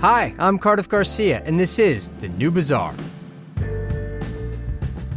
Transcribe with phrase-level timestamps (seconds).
[0.00, 2.94] Hi, I'm Cardiff Garcia, and this is The New Bazaar.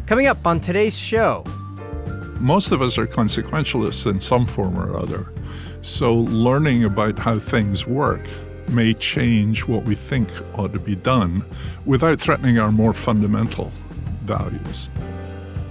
[0.08, 1.46] Coming up on today's show,
[2.42, 5.28] most of us are consequentialists in some form or other.
[5.84, 8.28] So, learning about how things work
[8.72, 10.30] may change what we think
[10.60, 11.46] ought to be done
[11.86, 13.72] without threatening our more fundamental
[14.24, 14.90] values.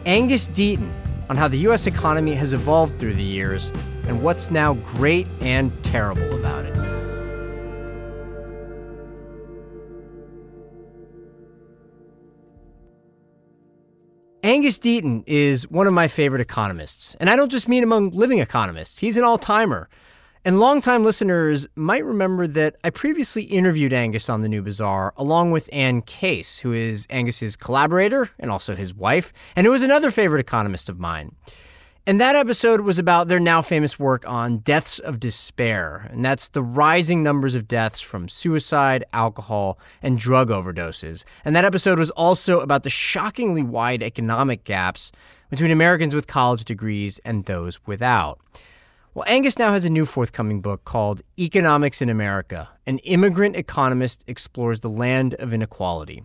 [0.06, 0.90] Angus Deaton
[1.28, 1.86] on how the U.S.
[1.86, 3.70] economy has evolved through the years
[4.08, 6.91] and what's now great and terrible about it.
[14.62, 18.38] Angus Deaton is one of my favorite economists, and I don't just mean among living
[18.38, 19.00] economists.
[19.00, 19.88] He's an all timer.
[20.44, 25.50] And longtime listeners might remember that I previously interviewed Angus on the New Bazaar, along
[25.50, 30.12] with Anne Case, who is Angus's collaborator and also his wife, and who is another
[30.12, 31.34] favorite economist of mine.
[32.04, 36.08] And that episode was about their now famous work on deaths of despair.
[36.10, 41.22] And that's the rising numbers of deaths from suicide, alcohol, and drug overdoses.
[41.44, 45.12] And that episode was also about the shockingly wide economic gaps
[45.48, 48.40] between Americans with college degrees and those without.
[49.14, 54.24] Well, Angus now has a new forthcoming book called Economics in America An Immigrant Economist
[54.26, 56.24] Explores the Land of Inequality.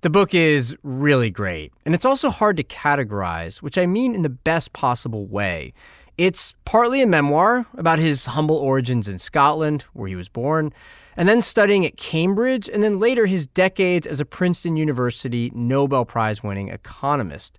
[0.00, 4.22] The book is really great, and it's also hard to categorize, which I mean in
[4.22, 5.72] the best possible way.
[6.16, 10.72] It's partly a memoir about his humble origins in Scotland, where he was born,
[11.16, 16.04] and then studying at Cambridge, and then later his decades as a Princeton University Nobel
[16.04, 17.58] Prize winning economist.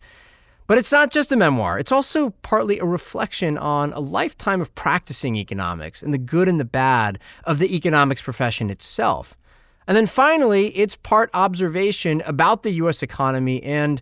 [0.65, 4.73] But it's not just a memoir, it's also partly a reflection on a lifetime of
[4.75, 9.37] practicing economics and the good and the bad of the economics profession itself.
[9.89, 13.01] And then finally, it's part observation about the U.S.
[13.01, 13.99] economy and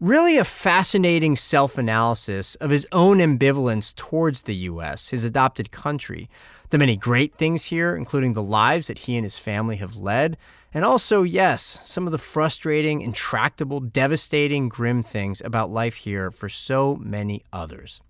[0.00, 6.28] really a fascinating self analysis of his own ambivalence towards the U.S., his adopted country.
[6.70, 10.36] The many great things here, including the lives that he and his family have led,
[10.74, 16.48] and also, yes, some of the frustrating, intractable, devastating, grim things about life here for
[16.48, 18.00] so many others.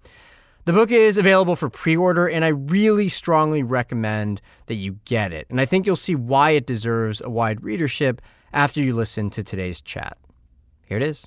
[0.65, 5.33] The book is available for pre order, and I really strongly recommend that you get
[5.33, 5.47] it.
[5.49, 8.21] And I think you'll see why it deserves a wide readership
[8.53, 10.19] after you listen to today's chat.
[10.85, 11.27] Here it is.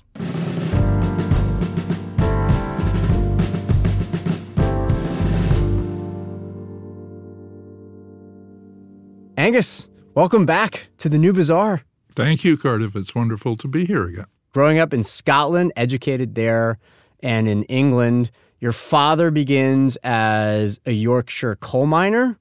[9.36, 11.82] Angus, welcome back to the New Bazaar.
[12.14, 12.94] Thank you, Cardiff.
[12.94, 14.26] It's wonderful to be here again.
[14.52, 16.78] Growing up in Scotland, educated there,
[17.20, 18.30] and in England,
[18.62, 22.38] your father begins as a Yorkshire coal miner,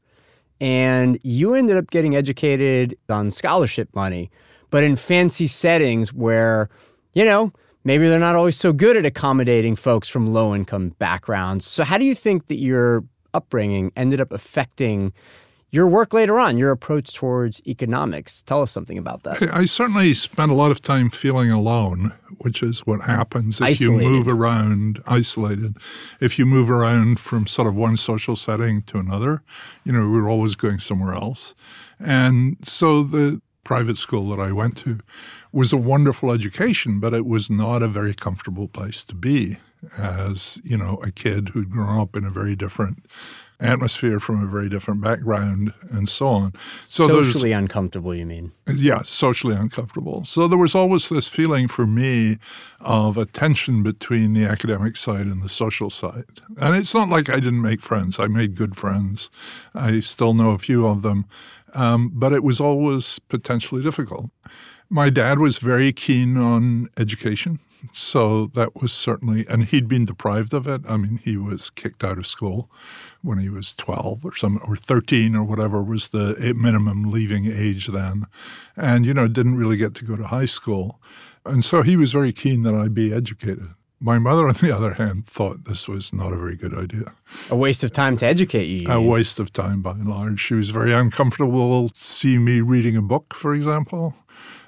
[0.61, 4.29] and you ended up getting educated on scholarship money,
[4.69, 6.69] but in fancy settings where,
[7.15, 7.51] you know,
[7.83, 11.65] maybe they're not always so good at accommodating folks from low income backgrounds.
[11.65, 13.03] So, how do you think that your
[13.33, 15.13] upbringing ended up affecting
[15.71, 18.43] your work later on, your approach towards economics.
[18.43, 19.41] Tell us something about that.
[19.53, 24.03] I certainly spent a lot of time feeling alone, which is what happens if isolated.
[24.03, 25.77] you move around, isolated.
[26.19, 29.43] If you move around from sort of one social setting to another,
[29.85, 31.55] you know, we are always going somewhere else.
[31.99, 34.99] And so the private school that I went to
[35.53, 39.57] was a wonderful education, but it was not a very comfortable place to be
[39.97, 43.05] as, you know, a kid who'd grown up in a very different
[43.61, 46.53] atmosphere from a very different background and so on.
[46.87, 48.51] So socially uncomfortable, you mean?
[48.67, 50.25] Yeah, socially uncomfortable.
[50.25, 52.37] So there was always this feeling for me
[52.79, 56.41] of a tension between the academic side and the social side.
[56.57, 58.19] And it's not like I didn't make friends.
[58.19, 59.29] I made good friends.
[59.73, 61.25] I still know a few of them.
[61.73, 64.29] Um, but it was always potentially difficult.
[64.89, 67.59] My dad was very keen on education.
[67.91, 70.81] So that was certainly, and he'd been deprived of it.
[70.87, 72.69] I mean, he was kicked out of school
[73.21, 77.87] when he was 12 or some, or 13 or whatever was the minimum leaving age
[77.87, 78.25] then.
[78.75, 81.01] And, you know, didn't really get to go to high school.
[81.45, 83.69] And so he was very keen that I be educated.
[83.99, 87.13] My mother, on the other hand, thought this was not a very good idea.
[87.49, 88.81] A waste of time to educate you.
[88.81, 90.39] you a waste of time by and large.
[90.39, 94.15] She was very uncomfortable to see me reading a book, for example.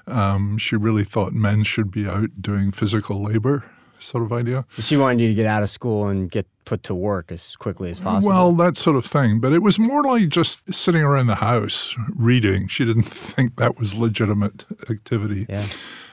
[0.06, 3.64] Um, she really thought men should be out doing physical labor,
[3.98, 4.66] sort of idea.
[4.78, 7.90] She wanted you to get out of school and get put to work as quickly
[7.90, 8.32] as possible.
[8.32, 9.40] Well, that sort of thing.
[9.40, 12.68] But it was more like just sitting around the house reading.
[12.68, 15.46] She didn't think that was legitimate activity.
[15.48, 15.66] Yeah.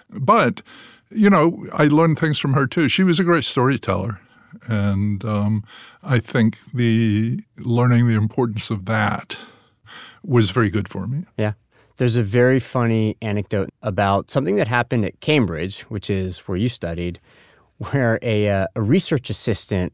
[0.09, 0.61] But,
[1.09, 2.89] you know, I learned things from her too.
[2.89, 4.19] She was a great storyteller.
[4.67, 5.63] And um,
[6.03, 9.37] I think the learning the importance of that
[10.23, 11.25] was very good for me.
[11.37, 11.53] Yeah.
[12.01, 16.67] There's a very funny anecdote about something that happened at Cambridge, which is where you
[16.67, 17.19] studied,
[17.77, 19.93] where a, uh, a research assistant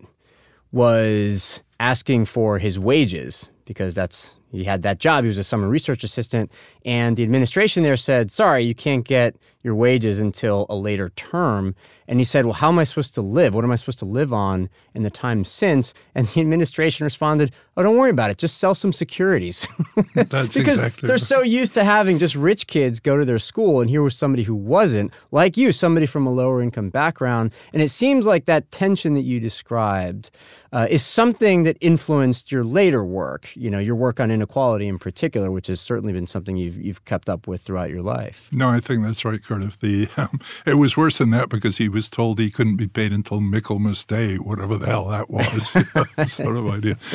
[0.72, 5.26] was asking for his wages because that's he had that job.
[5.26, 6.50] He was a summer research assistant.
[6.88, 11.76] And the administration there said, sorry, you can't get your wages until a later term.
[12.08, 13.54] And he said, well, how am I supposed to live?
[13.54, 15.94] What am I supposed to live on in the time since?
[16.16, 18.38] And the administration responded, oh, don't worry about it.
[18.38, 19.68] Just sell some securities.
[20.16, 23.82] That's because exactly they're so used to having just rich kids go to their school.
[23.82, 27.52] And here was somebody who wasn't, like you, somebody from a lower income background.
[27.74, 30.32] And it seems like that tension that you described
[30.72, 34.98] uh, is something that influenced your later work, you know, your work on inequality in
[34.98, 38.50] particular, which has certainly been something you've, you've kept up with throughout your life.
[38.52, 39.78] No, I think that's right, Curtis.
[39.78, 43.12] The um, it was worse than that because he was told he couldn't be paid
[43.12, 45.72] until Michaelmas Day, whatever the hell that was,
[46.32, 46.98] sort of idea.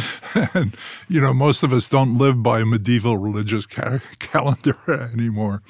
[0.55, 0.77] And
[1.09, 5.63] you know, most of us don't live by a medieval religious ca- calendar anymore.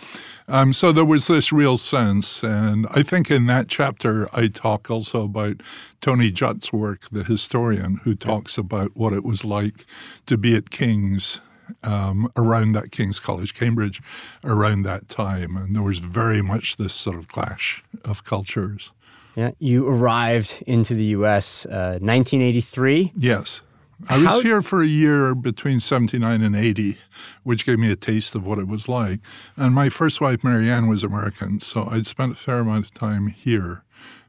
[0.49, 4.91] Um, so there was this real sense, and I think in that chapter I talk
[4.91, 5.63] also about
[6.01, 9.87] Tony Judt's work, the historian, who talks about what it was like
[10.27, 11.41] to be at King's
[11.83, 14.03] um, around that King's College, Cambridge,
[14.45, 15.57] around that time.
[15.57, 18.93] And there was very much this sort of clash of cultures.
[19.35, 21.65] Yeah, you arrived into the U.S.
[21.67, 23.13] Uh, 1983.
[23.17, 23.63] Yes.
[24.09, 26.99] I was How- here for a year between 79 and 80,
[27.45, 29.21] which gave me a taste of what it was like.
[29.57, 33.29] And my first wife, Marianne, was American, so I'd spent a fair amount of time
[33.29, 33.85] here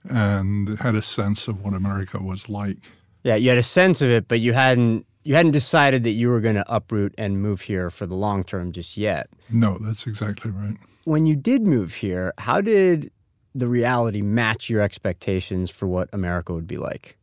[0.07, 2.77] and had a sense of what America was like.
[3.23, 6.29] Yeah, you had a sense of it, but you hadn't you hadn't decided that you
[6.29, 9.29] were going to uproot and move here for the long term just yet.
[9.49, 10.77] No, that's exactly right.
[11.05, 13.11] When you did move here, how did
[13.55, 17.17] the reality match your expectations for what America would be like?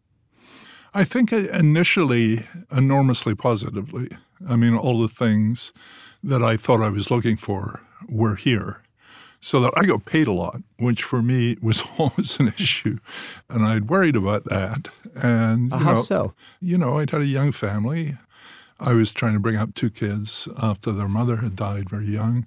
[0.93, 4.09] I think initially enormously positively.
[4.49, 5.73] I mean, all the things
[6.23, 8.83] that I thought I was looking for were here.
[9.41, 12.99] So that I got paid a lot, which for me was always an issue.
[13.49, 14.89] And I'd worried about that.
[15.15, 16.35] And, you How know, so?
[16.61, 18.19] you know, I'd had a young family.
[18.79, 22.47] I was trying to bring up two kids after their mother had died very young.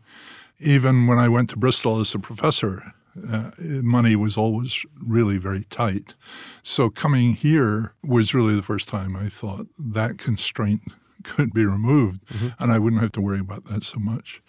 [0.60, 2.94] Even when I went to Bristol as a professor,
[3.31, 6.16] uh, money was always really very tight.
[6.63, 10.81] So coming here was really the first time I thought that constraint
[11.24, 12.50] could be removed mm-hmm.
[12.60, 14.42] and I wouldn't have to worry about that so much.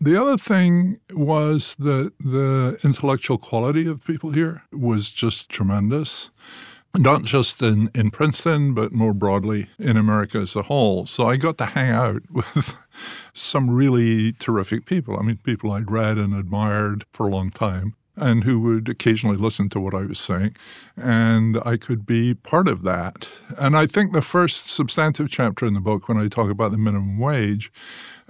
[0.00, 6.30] The other thing was that the intellectual quality of people here was just tremendous
[6.96, 11.06] not just in, in Princeton, but more broadly in America as a whole.
[11.06, 12.74] So I got to hang out with
[13.32, 15.18] some really terrific people.
[15.18, 19.36] I mean, people I'd read and admired for a long time and who would occasionally
[19.36, 20.56] listen to what I was saying.
[20.96, 23.28] And I could be part of that.
[23.56, 26.78] And I think the first substantive chapter in the book, when I talk about the
[26.78, 27.72] minimum wage,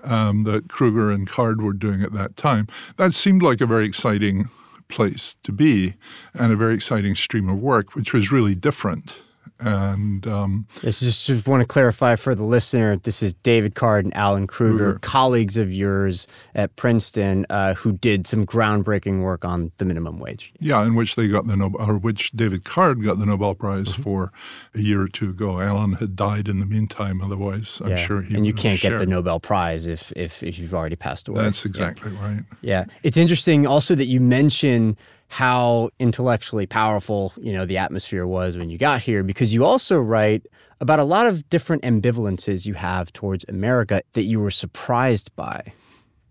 [0.05, 3.87] um, that Krueger and Card were doing at that time, that seemed like a very
[3.87, 4.49] exciting
[4.89, 5.95] place to be
[6.35, 9.17] and a very exciting stream of work, which was really different.
[9.61, 12.97] And um, This just, just want to clarify for the listener.
[12.97, 14.99] This is David Card and Alan Krueger, Krueger.
[15.01, 20.53] colleagues of yours at Princeton, uh, who did some groundbreaking work on the minimum wage.
[20.59, 23.95] yeah, in which they got the Nobel, or which David Card got the Nobel Prize
[23.95, 24.33] for
[24.75, 25.61] a year or two ago.
[25.61, 27.23] Alan had died in the meantime.
[27.23, 27.97] Otherwise, I'm Yeah.
[27.97, 29.07] sure he and you can't get the.
[29.07, 31.43] Nobel Prize if if, if you've already passed away.
[31.45, 31.69] That's Yeah.
[31.69, 32.43] exactly right.
[32.63, 32.87] Yeah.
[33.05, 34.97] It's interesting also that you mention
[35.33, 39.99] how intellectually powerful, you know, the atmosphere was when you got here because you also
[39.99, 40.47] write
[40.79, 45.73] about a lot of different ambivalences you have towards America that you were surprised by.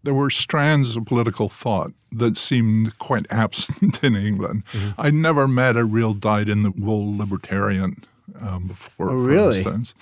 [0.04, 4.64] there were strands of political thought that seemed quite absent in England.
[4.72, 5.02] Mm-hmm.
[5.02, 8.04] I never met a real dyed-in-the-wool libertarian
[8.40, 9.58] um, before, Oh, for really?
[9.58, 9.96] instance.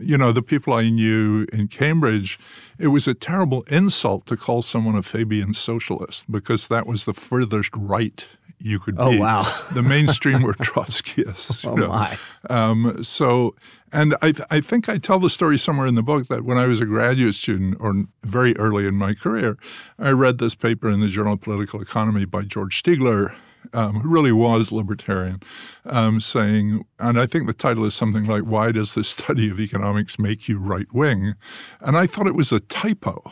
[0.00, 2.38] You know, the people I knew in Cambridge,
[2.78, 7.12] it was a terrible insult to call someone a Fabian socialist because that was the
[7.14, 8.26] furthest right
[8.62, 9.18] you could Oh, be.
[9.18, 9.42] wow.
[9.74, 11.64] The mainstream were Trotskyists.
[11.64, 11.88] you Oh, know.
[11.88, 12.18] my.
[12.50, 13.54] Um, so,
[13.92, 16.58] and I, th- I think I tell the story somewhere in the book that when
[16.58, 19.56] I was a graduate student, or very early in my career,
[19.98, 23.34] I read this paper in the Journal of Political Economy by George Stigler,
[23.72, 25.40] um, who really was libertarian,
[25.84, 29.60] um, saying, and I think the title is something like, Why Does the Study of
[29.60, 31.34] Economics Make You Right Wing?
[31.80, 33.22] And I thought it was a typo.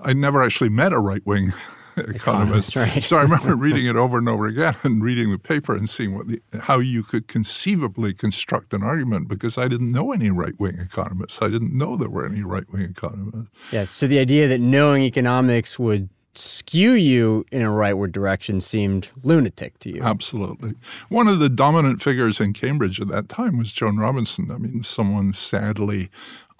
[0.00, 1.52] I never actually met a right wing
[1.96, 2.70] economist.
[2.70, 3.02] Economist, right.
[3.02, 6.14] So I remember reading it over and over again and reading the paper and seeing
[6.14, 10.58] what the, how you could conceivably construct an argument because I didn't know any right
[10.58, 11.40] wing economists.
[11.40, 13.50] I didn't know there were any right wing economists.
[13.72, 13.84] Yeah.
[13.84, 19.78] So the idea that knowing economics would skew you in a rightward direction seemed lunatic
[19.80, 20.02] to you.
[20.02, 20.74] Absolutely.
[21.08, 24.50] One of the dominant figures in Cambridge at that time was Joan Robinson.
[24.50, 26.10] I mean, someone sadly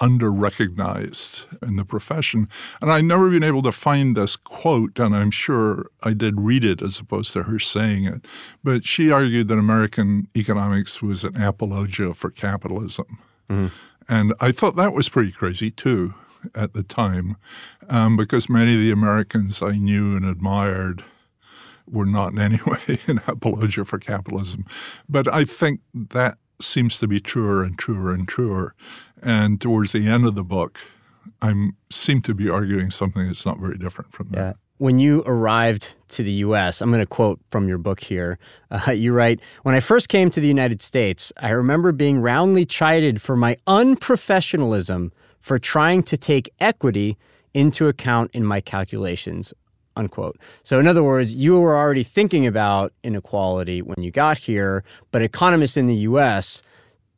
[0.01, 2.49] under recognized in the profession.
[2.83, 6.65] And I've never been able to find this quote, and I'm sure I did read
[6.65, 8.27] it as opposed to her saying it.
[8.63, 13.19] But she argued that American economics was an apologia for capitalism.
[13.49, 13.75] Mm-hmm.
[14.09, 16.15] And I thought that was pretty crazy too.
[16.55, 17.37] At the time
[17.89, 21.05] um, because many of the Americans I knew and admired
[21.89, 24.65] were not in any way an apologia for capitalism.
[25.09, 28.75] But I think that seems to be truer and truer and truer.
[29.23, 30.81] And towards the end of the book,
[31.43, 34.39] I seem to be arguing something that's not very different from that.
[34.39, 34.53] Yeah.
[34.79, 38.39] When you arrived to the U.S., I'm going to quote from your book here.
[38.71, 42.67] Uh, you write, When I first came to the United States, I remember being roundly
[42.67, 45.13] chided for my unprofessionalism
[45.47, 47.17] for trying to take equity
[47.55, 49.55] into account in my calculations
[49.95, 50.37] unquote.
[50.63, 55.23] So, in other words, you were already thinking about inequality when you got here, but
[55.23, 56.61] economists in the US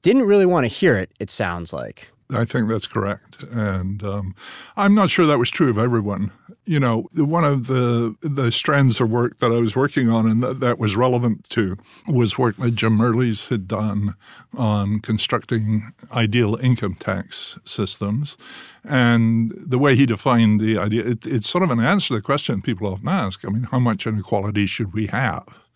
[0.02, 2.12] didn't really want to hear it, it sounds like.
[2.30, 3.42] I think that's correct.
[3.42, 4.34] And um,
[4.76, 6.30] I'm not sure that was true of everyone
[6.68, 10.42] you know, one of the the strands of work that I was working on and
[10.42, 14.14] that, that was relevant to was work that Jim Mirrlees had done
[14.54, 18.36] on constructing ideal income tax systems.
[18.84, 22.20] And the way he defined the idea, it, it's sort of an answer to the
[22.20, 23.46] question people often ask.
[23.46, 25.67] I mean, how much inequality should we have?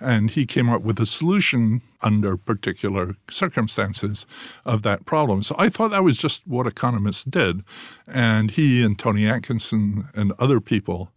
[0.00, 4.26] And he came up with a solution under particular circumstances
[4.64, 5.42] of that problem.
[5.42, 7.62] So I thought that was just what economists did.
[8.06, 11.12] And he and Tony Atkinson and other people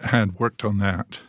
[0.00, 1.20] had worked on that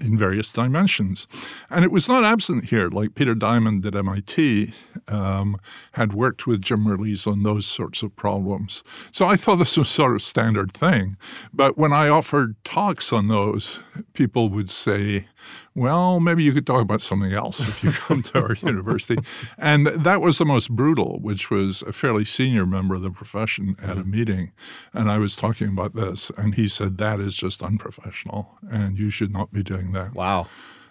[0.00, 1.26] in various dimensions.
[1.70, 2.88] And it was not absent here.
[2.88, 4.72] Like Peter Diamond at MIT
[5.08, 5.58] um,
[5.92, 8.82] had worked with Jim Mirrlees on those sorts of problems.
[9.10, 11.16] So I thought this was sort of standard thing.
[11.52, 13.80] But when I offered talks on those,
[14.12, 15.28] people would say,
[15.74, 19.16] well, maybe you could talk about something else if you come to our university.
[19.58, 23.76] And that was the most brutal, which was a fairly senior member of the profession
[23.80, 24.10] at a mm-hmm.
[24.10, 24.52] meeting.
[24.92, 29.10] And I was talking about this, and he said, that is just unprofessional, and you
[29.10, 30.14] should not be doing that.
[30.14, 30.46] Wow.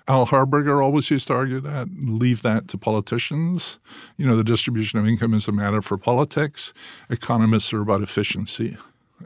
[0.08, 3.80] Al Harberger always used to argue that, leave that to politicians.
[4.18, 6.74] You know, the distribution of income is a matter for politics.
[7.10, 8.78] Economists are about efficiency.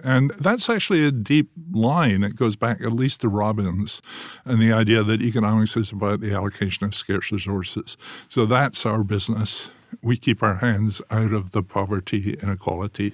[0.04, 2.24] And that's actually a deep line.
[2.24, 4.02] It goes back at least to Robbins
[4.46, 7.98] and the idea that economics is about the allocation of scarce resources.
[8.28, 9.70] So that's our business.
[10.02, 13.14] We keep our hands out of the poverty inequality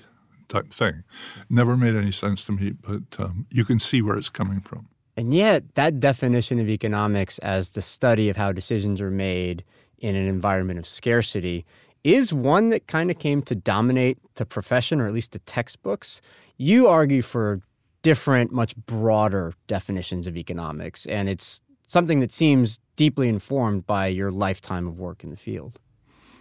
[0.50, 1.03] type thing.
[1.50, 4.88] Never made any sense to me, but um, you can see where it's coming from.
[5.17, 9.63] And yet, that definition of economics as the study of how decisions are made
[10.00, 11.65] in an environment of scarcity
[12.03, 16.22] is one that kind of came to dominate the profession, or at least the textbooks.
[16.58, 17.62] You argue for
[18.02, 24.32] different, much broader definitions of economics, and it's something that seems deeply informed by your
[24.32, 25.80] lifetime of work in the field.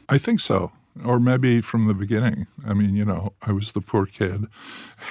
[0.09, 2.47] I think so or maybe from the beginning.
[2.65, 4.47] I mean, you know, I was the poor kid.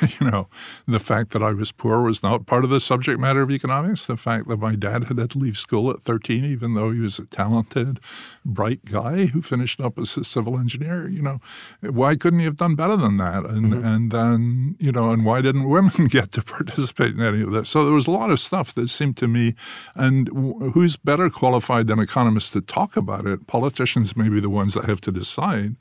[0.20, 0.48] you know,
[0.88, 4.06] the fact that I was poor was not part of the subject matter of economics.
[4.06, 7.20] The fact that my dad had to leave school at 13, even though he was
[7.20, 8.00] a talented,
[8.46, 11.40] bright guy who finished up as a civil engineer, you know,
[11.82, 13.46] why couldn't he have done better than that?
[13.46, 13.86] And, mm-hmm.
[13.86, 17.70] and then, you know, and why didn't women get to participate in any of this?
[17.70, 19.56] So there was a lot of stuff that seemed to me,
[19.96, 20.30] and
[20.74, 23.48] who's better qualified than economists to talk about it?
[23.48, 25.73] Politicians may be the ones that have to decide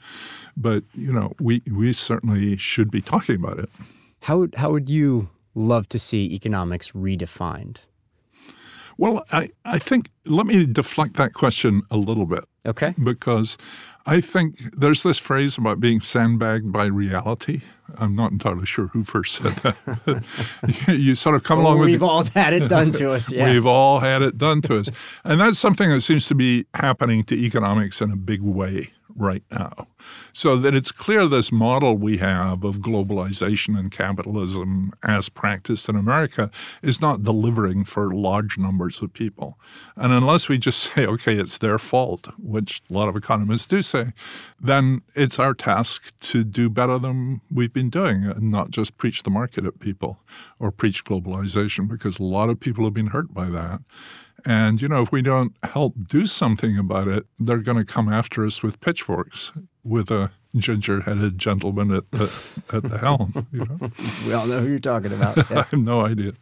[0.57, 3.71] but you know, we we certainly should be talking about it.
[4.21, 7.79] How how would you love to see economics redefined?
[8.99, 12.45] Well, I, I think let me deflect that question a little bit.
[12.65, 12.95] Okay.
[13.03, 13.59] Because
[14.07, 17.63] I think there's this phrase about being sandbagged by reality.
[17.99, 20.25] I'm not entirely sure who first said that.
[20.89, 22.01] you sort of come well, along we've with.
[22.01, 23.31] We've all had it done to us.
[23.33, 23.53] Yeah.
[23.53, 24.91] we've all had it done to us,
[25.25, 29.43] and that's something that seems to be happening to economics in a big way right
[29.51, 29.87] now.
[30.33, 35.97] So that it's clear this model we have of globalization and capitalism as practiced in
[35.97, 36.51] America
[36.83, 39.59] is not delivering for large numbers of people.
[39.97, 43.83] And unless we just say, okay, it's their fault, which a lot of economists do
[43.83, 44.13] say,
[44.61, 49.23] then it's our task to do better than we've been doing and not just preach
[49.23, 50.19] the market at people
[50.59, 53.81] or preach globalization because a lot of people have been hurt by that.
[54.45, 58.13] And, you know, if we don't help do something about it, they're going to come
[58.13, 59.53] after us with pitchforks
[59.85, 62.25] with a ginger headed gentleman at the,
[62.73, 63.47] at the helm.
[63.53, 63.91] You know?
[64.27, 65.37] we all know who you're talking about.
[65.37, 65.45] Yeah.
[65.51, 66.33] I have no idea.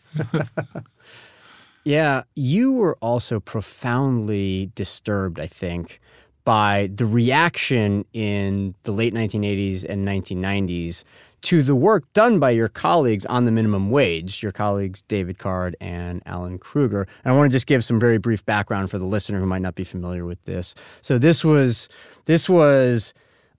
[1.84, 2.22] Yeah.
[2.34, 6.00] You were also profoundly disturbed, I think,
[6.44, 11.04] by the reaction in the late 1980s and 1990s
[11.42, 15.74] to the work done by your colleagues on the minimum wage, your colleagues David Card
[15.80, 17.06] and Alan Krueger.
[17.24, 19.62] And I want to just give some very brief background for the listener who might
[19.62, 20.74] not be familiar with this.
[21.00, 21.88] So this was
[22.26, 23.14] this was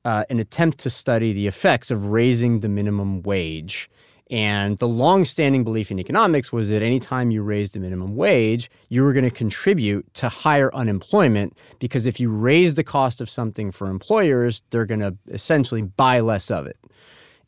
[0.05, 3.89] uh, an attempt to study the effects of raising the minimum wage.
[4.31, 9.03] And the long-standing belief in economics was that anytime you raised the minimum wage, you
[9.03, 13.73] were going to contribute to higher unemployment because if you raise the cost of something
[13.73, 16.77] for employers, they're going to essentially buy less of it.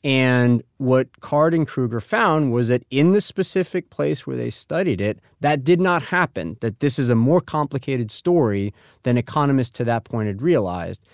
[0.04, 5.00] And what Card and Krueger found was that in the specific place where they studied
[5.00, 8.74] it, that did not happen, that this is a more complicated story
[9.04, 11.06] than economists to that point had realized.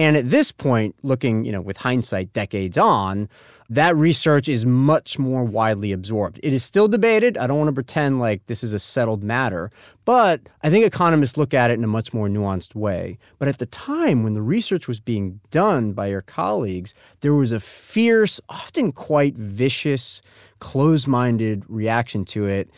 [0.00, 3.28] And at this point, looking, you know, with hindsight decades on,
[3.68, 6.40] that research is much more widely absorbed.
[6.42, 7.36] It is still debated.
[7.36, 9.70] I don't want to pretend like this is a settled matter,
[10.06, 13.18] but I think economists look at it in a much more nuanced way.
[13.38, 17.52] But at the time when the research was being done by your colleagues, there was
[17.52, 20.22] a fierce, often quite vicious,
[20.60, 22.70] closed minded reaction to it.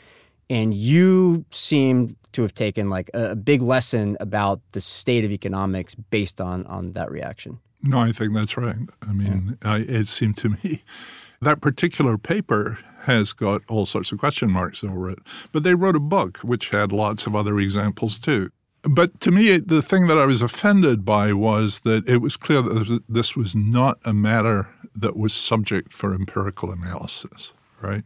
[0.50, 5.94] And you seemed to have taken like a, big lesson about the state of economics
[5.94, 7.58] based on on that reaction.
[7.82, 8.76] No, I think that's right.
[9.02, 9.72] I mean, yeah.
[9.72, 10.82] I, it seemed to me
[11.40, 15.18] that particular paper has got all sorts of question marks over it.
[15.50, 18.50] But they wrote a book which had lots of other examples too.
[18.82, 22.62] But to me, the thing that I was offended by was that it was clear
[22.62, 28.04] that this was not a matter that was subject for empirical analysis right?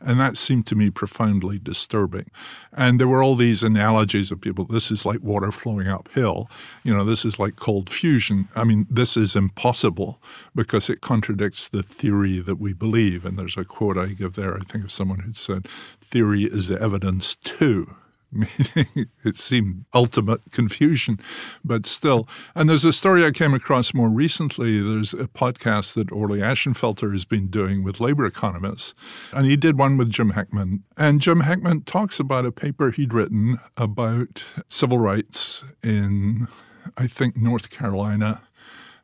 [0.00, 2.30] And that seemed to me profoundly disturbing.
[2.72, 6.50] And there were all these analogies of people this is like water flowing uphill.
[6.84, 8.48] You know, this is like cold fusion.
[8.54, 10.22] I mean, this is impossible
[10.54, 13.24] because it contradicts the theory that we believe.
[13.24, 15.66] And there's a quote I give there, I think, of someone who said,
[16.00, 17.96] theory is the evidence too
[18.36, 21.18] meaning it seemed ultimate confusion,
[21.64, 22.28] but still.
[22.54, 24.80] And there's a story I came across more recently.
[24.80, 28.94] There's a podcast that Orley Ashenfelter has been doing with labor economists,
[29.32, 30.82] and he did one with Jim Heckman.
[30.96, 36.48] And Jim Heckman talks about a paper he'd written about civil rights in,
[36.96, 38.42] I think, North Carolina.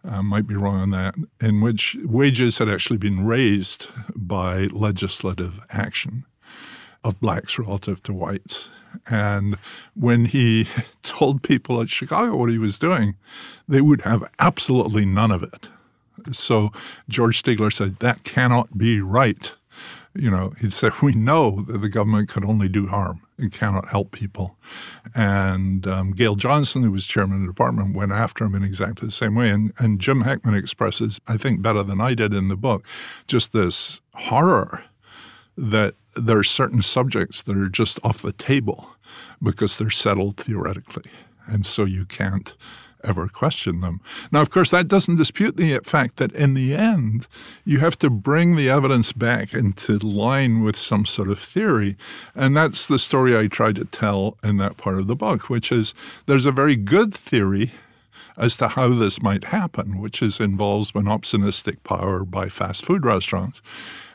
[0.04, 3.86] I might be wrong on that, in which wages had actually been raised
[4.16, 6.24] by legislative action
[7.04, 8.70] of blacks relative to whites.
[9.10, 9.56] And
[9.94, 10.68] when he
[11.02, 13.16] told people at Chicago what he was doing,
[13.68, 15.68] they would have absolutely none of it.
[16.30, 16.70] So
[17.08, 19.52] George Stigler said, that cannot be right.
[20.14, 23.88] You know, he said, we know that the government can only do harm and cannot
[23.88, 24.56] help people.
[25.14, 29.06] And um, Gale Johnson, who was chairman of the department, went after him in exactly
[29.06, 29.48] the same way.
[29.50, 32.86] And, and Jim Heckman expresses, I think better than I did in the book,
[33.26, 34.84] just this horror
[35.56, 38.90] that there are certain subjects that are just off the table
[39.42, 41.10] because they're settled theoretically.
[41.46, 42.54] And so you can't
[43.04, 44.00] ever question them.
[44.30, 47.26] Now, of course, that doesn't dispute the fact that in the end,
[47.64, 51.96] you have to bring the evidence back into line with some sort of theory.
[52.34, 55.72] And that's the story I try to tell in that part of the book, which
[55.72, 55.94] is
[56.26, 57.72] there's a very good theory
[58.36, 63.60] as to how this might happen, which is involves monopsonistic power by fast food restaurants.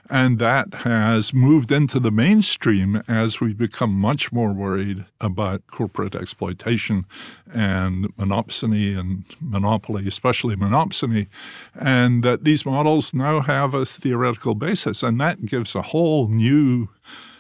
[0.10, 6.16] And that has moved into the mainstream as we become much more worried about corporate
[6.16, 7.06] exploitation
[7.54, 11.28] and monopsony and monopoly, especially monopsony,
[11.76, 15.04] and that these models now have a theoretical basis.
[15.04, 16.88] And that gives a whole new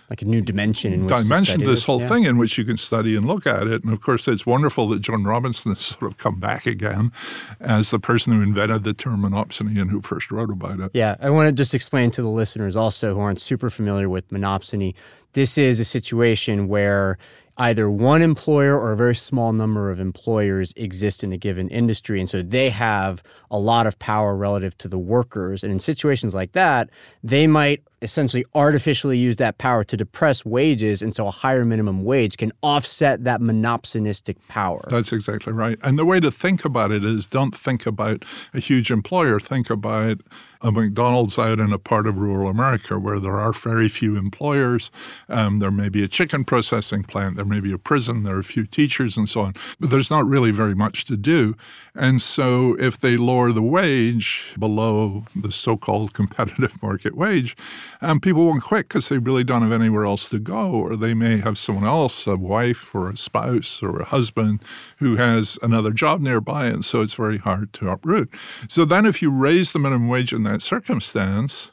[0.10, 2.08] like a new dimension in which dimension to this whole yeah.
[2.08, 3.84] thing in which you can study and look at it.
[3.84, 7.12] And of course, it's wonderful that Joan Robinson has sort of come back again
[7.60, 10.92] as the person who invented the term monopsony and who first wrote about it.
[10.94, 14.30] Yeah, I want to just explain to the listeners also who aren't super familiar with
[14.30, 14.96] monopsony.
[15.34, 17.18] This is a situation where
[17.58, 22.20] either one employer or a very small number of employers exist in a given industry.
[22.20, 25.64] And so they have a lot of power relative to the workers.
[25.64, 26.90] And in situations like that,
[27.24, 31.02] they might essentially artificially use that power to depress wages.
[31.02, 34.86] And so a higher minimum wage can offset that monopsonistic power.
[34.90, 35.78] That's exactly right.
[35.84, 39.70] And the way to think about it is don't think about a huge employer, think
[39.70, 40.22] about
[40.62, 44.92] a McDonald's out in a part of rural America where there are very few employers.
[45.30, 48.40] Um, there may be a chicken processing plant, there may be a prison, there are
[48.40, 49.54] a few teachers, and so on.
[49.80, 51.56] But there's not really very much to do.
[51.96, 57.56] And so if they lower the wage below the so called competitive market wage,
[58.02, 61.14] um, people won't quit because they really don't have anywhere else to go, or they
[61.14, 64.62] may have someone else, a wife or a spouse or a husband,
[64.98, 68.30] who has another job nearby, and so it's very hard to uproot.
[68.68, 71.72] So then, if you raise the minimum wage in that circumstance,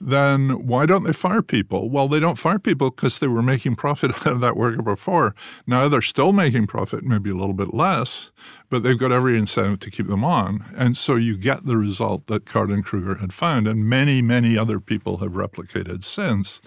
[0.00, 1.88] then why don't they fire people?
[1.88, 5.34] Well, they don't fire people because they were making profit out of that worker before.
[5.66, 8.30] Now they're still making profit, maybe a little bit less,
[8.70, 10.64] but they've got every incentive to keep them on.
[10.76, 14.58] And so you get the result that Card and Krueger had found, and many, many
[14.58, 16.60] other people have replicated since,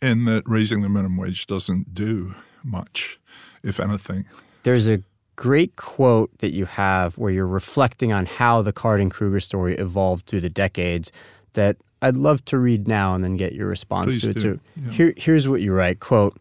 [0.00, 3.20] in that raising the minimum wage doesn't do much,
[3.62, 4.24] if anything.
[4.64, 5.02] There's a
[5.36, 9.76] great quote that you have where you're reflecting on how the Card and Krueger story
[9.76, 11.10] evolved through the decades
[11.54, 14.34] that I'd love to read now and then get your response Please to it.
[14.34, 14.40] Do.
[14.40, 14.90] So yeah.
[14.90, 16.36] here, here's what you write, quote,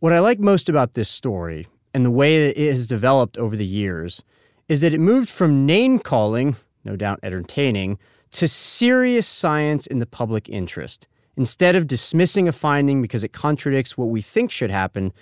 [0.00, 3.56] What I like most about this story and the way that it has developed over
[3.56, 4.22] the years
[4.68, 7.98] is that it moved from name calling, no doubt entertaining,
[8.32, 11.08] to serious science in the public interest.
[11.36, 15.12] Instead of dismissing a finding because it contradicts what we think should happen,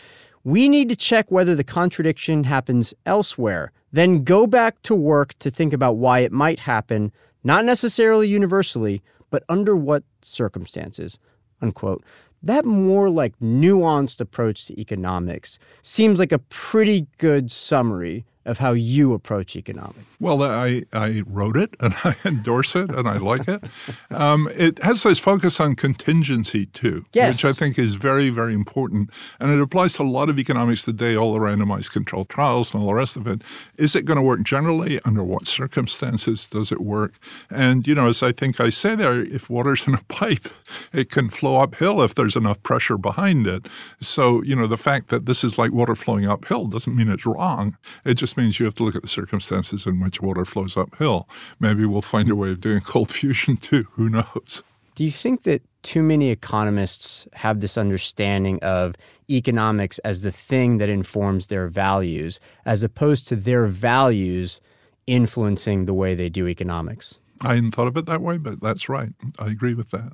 [0.45, 5.51] we need to check whether the contradiction happens elsewhere, then go back to work to
[5.51, 7.13] think about why it might happen,
[7.45, 11.19] not necessarily universally, but under what circumstances.
[11.63, 12.05] Unquote.
[12.43, 18.73] That more like nuanced approach to economics seems like a pretty good summary of how
[18.73, 19.99] you approach economics?
[20.21, 23.65] Well, I, I wrote it and I endorse it and I like it.
[24.11, 27.37] Um, it has this focus on contingency too, yes.
[27.37, 29.11] which I think is very, very important.
[29.41, 32.83] And it applies to a lot of economics today, all the randomized controlled trials and
[32.83, 33.43] all the rest of it.
[33.77, 35.01] Is it going to work generally?
[35.05, 37.15] Under what circumstances does it work?
[37.51, 40.49] And, you know, as I think I say there, if water's in a pipe,
[40.93, 43.67] it can flow uphill if there's enough pressure behind it.
[44.01, 47.27] So, you know, the fact that this is like water flowing uphill doesn't mean it's
[47.27, 47.77] wrong.
[48.05, 51.29] It just means you have to look at the circumstances in which water flows uphill.
[51.61, 53.87] Maybe we'll find a way of doing cold fusion too.
[53.93, 54.63] Who knows?
[54.95, 58.95] Do you think that too many economists have this understanding of
[59.31, 64.61] economics as the thing that informs their values, as opposed to their values
[65.07, 67.19] influencing the way they do economics?
[67.43, 69.11] I hadn't thought of it that way, but that's right.
[69.39, 70.13] I agree with that.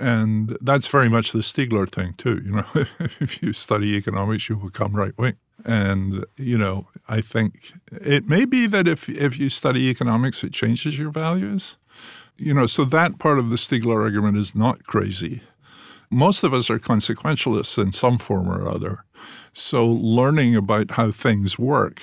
[0.00, 2.40] And that's very much the Stigler thing, too.
[2.44, 2.66] You know,
[3.20, 5.36] if you study economics, you will come right wing.
[5.64, 10.52] And, you know, I think it may be that if, if you study economics, it
[10.52, 11.76] changes your values.
[12.36, 15.42] You know, so that part of the Stigler argument is not crazy.
[16.10, 19.04] Most of us are consequentialists in some form or other.
[19.52, 22.02] So learning about how things work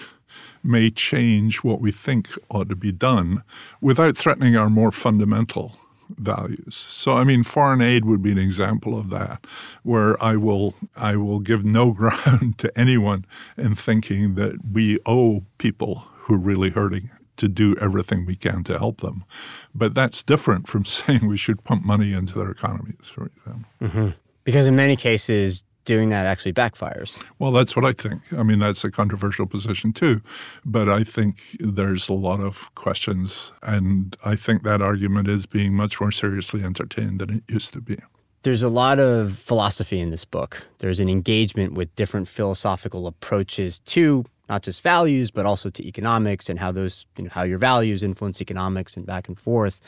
[0.66, 3.44] may change what we think ought to be done
[3.82, 5.78] without threatening our more fundamental
[6.10, 6.76] values.
[6.76, 9.46] So I mean foreign aid would be an example of that
[9.84, 13.26] where I will I will give no ground to anyone
[13.58, 18.64] in thinking that we owe people who are really hurting to do everything we can
[18.64, 19.26] to help them.
[19.74, 23.70] But that's different from saying we should pump money into their economies, for example.
[23.82, 24.10] Mm-hmm.
[24.44, 27.24] Because in many cases, doing that actually backfires.
[27.40, 28.22] Well, that's what I think.
[28.38, 30.22] I mean, that's a controversial position too.
[30.66, 33.54] But I think there's a lot of questions.
[33.64, 37.82] And I think that argument is being much more seriously entertained than it used to
[37.82, 37.98] be.
[38.44, 40.64] There's a lot of philosophy in this book.
[40.78, 46.50] There's an engagement with different philosophical approaches to not just values, but also to economics
[46.50, 49.82] and how those, you know, how your values influence economics and back and forth.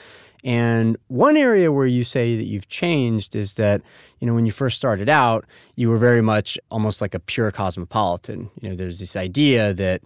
[0.48, 3.82] And one area where you say that you've changed is that,
[4.20, 7.52] you know, when you first started out, you were very much almost like a pure
[7.52, 8.50] cosmopolitan.
[8.62, 10.04] You know, there's this idea that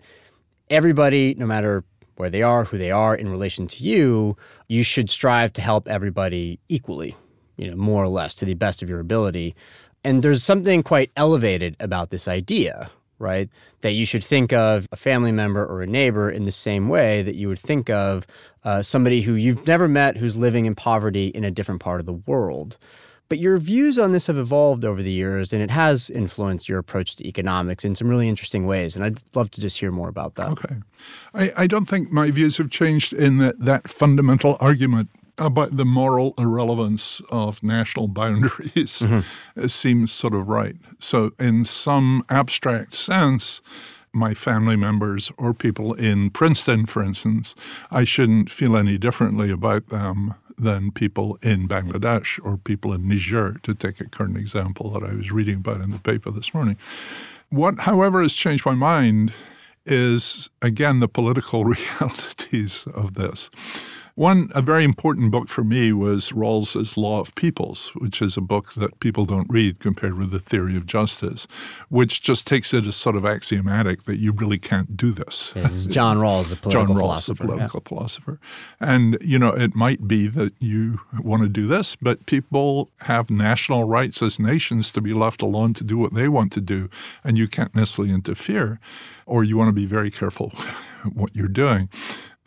[0.72, 1.84] everybody, no matter
[2.16, 4.36] where they are, who they are in relation to you,
[4.68, 7.16] you should strive to help everybody equally,
[7.58, 9.56] you know, more or less to the best of your ability.
[10.04, 12.90] And there's something quite elevated about this idea,
[13.22, 13.50] right?
[13.82, 17.22] That you should think of a family member or a neighbor in the same way
[17.22, 18.28] that you would think of
[18.64, 22.06] uh, somebody who you've never met who's living in poverty in a different part of
[22.06, 22.78] the world.
[23.30, 26.80] But your views on this have evolved over the years, and it has influenced your
[26.80, 28.94] approach to economics in some really interesting ways.
[28.94, 30.50] And I'd love to just hear more about that.
[30.50, 30.76] Okay.
[31.34, 35.10] I, I don't think my views have changed in that, that fundamental argument
[35.42, 39.66] about the moral irrelevance of national boundaries mm-hmm.
[39.68, 40.76] seems sort of right.
[41.00, 43.62] So, in some abstract sense,
[44.14, 47.56] my family members or people in Princeton, for instance,
[47.90, 53.58] I shouldn't feel any differently about them than people in Bangladesh or people in Niger,
[53.64, 56.78] to take a current example that I was reading about in the paper this morning.
[57.50, 59.34] What, however, has changed my mind
[59.86, 63.50] is, again, the political realities of this.
[64.22, 68.42] One, a very important book for me was Rawls's Law of Peoples, which is a
[68.42, 71.48] book that people don't read compared with the theory of justice,
[71.90, 75.54] which just takes it as sort of axiomatic that you really can't do this.
[75.88, 77.90] John Rawls, a political John Rawls, a political yeah.
[77.90, 78.40] philosopher.
[78.80, 83.32] And, you know, it might be that you want to do this, but people have
[83.32, 86.92] national rights as nations to be left alone to do what they want to do,
[87.24, 88.80] and you can't necessarily interfere,
[89.26, 90.50] or you want to be very careful
[91.12, 91.90] what you're doing.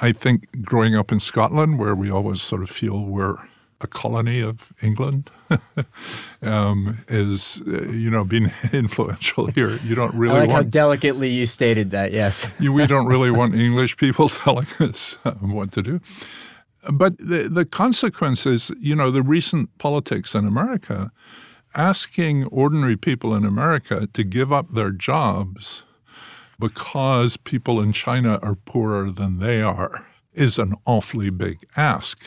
[0.00, 3.36] I think growing up in Scotland, where we always sort of feel we're
[3.80, 5.30] a colony of England,
[6.42, 9.78] um, is uh, you know being influential here.
[9.84, 12.12] You don't really I like want, how delicately you stated that.
[12.12, 16.00] Yes, we don't really want English people telling us what to do.
[16.92, 21.12] But the the consequences, you know, the recent politics in America,
[21.74, 25.84] asking ordinary people in America to give up their jobs
[26.58, 32.22] because people in China are poorer than they are is an awfully big ask.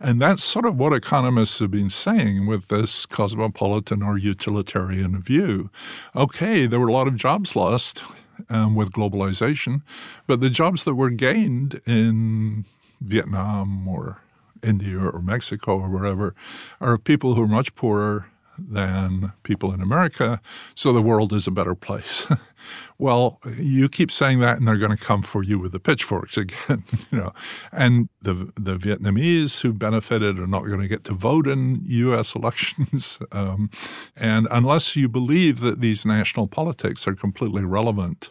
[0.00, 5.70] And that's sort of what economists have been saying with this cosmopolitan or utilitarian view.
[6.16, 8.02] Okay, there were a lot of jobs lost
[8.48, 9.82] um, with globalization,
[10.26, 12.64] but the jobs that were gained in
[13.00, 14.20] Vietnam or
[14.62, 16.34] India or Mexico or wherever
[16.80, 18.26] are people who are much poorer
[18.68, 20.40] than people in America,
[20.74, 22.26] so the world is a better place.
[22.98, 26.36] well, you keep saying that, and they're going to come for you with the pitchforks
[26.38, 26.84] again.
[27.10, 27.32] you know,
[27.72, 32.34] and the the Vietnamese who benefited are not going to get to vote in U.S.
[32.36, 33.18] elections.
[33.32, 33.70] Um,
[34.16, 38.30] and unless you believe that these national politics are completely relevant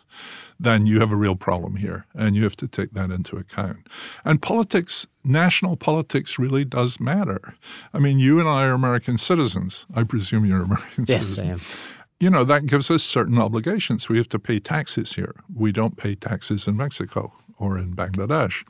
[0.61, 3.87] then you have a real problem here, and you have to take that into account.
[4.23, 7.55] And politics, national politics, really does matter.
[7.93, 9.85] I mean, you and I are American citizens.
[9.95, 11.47] I presume you're American yes, citizen.
[11.47, 11.97] Yes, I am.
[12.19, 14.07] You know, that gives us certain obligations.
[14.07, 15.35] We have to pay taxes here.
[15.53, 18.63] We don't pay taxes in Mexico or in Bangladesh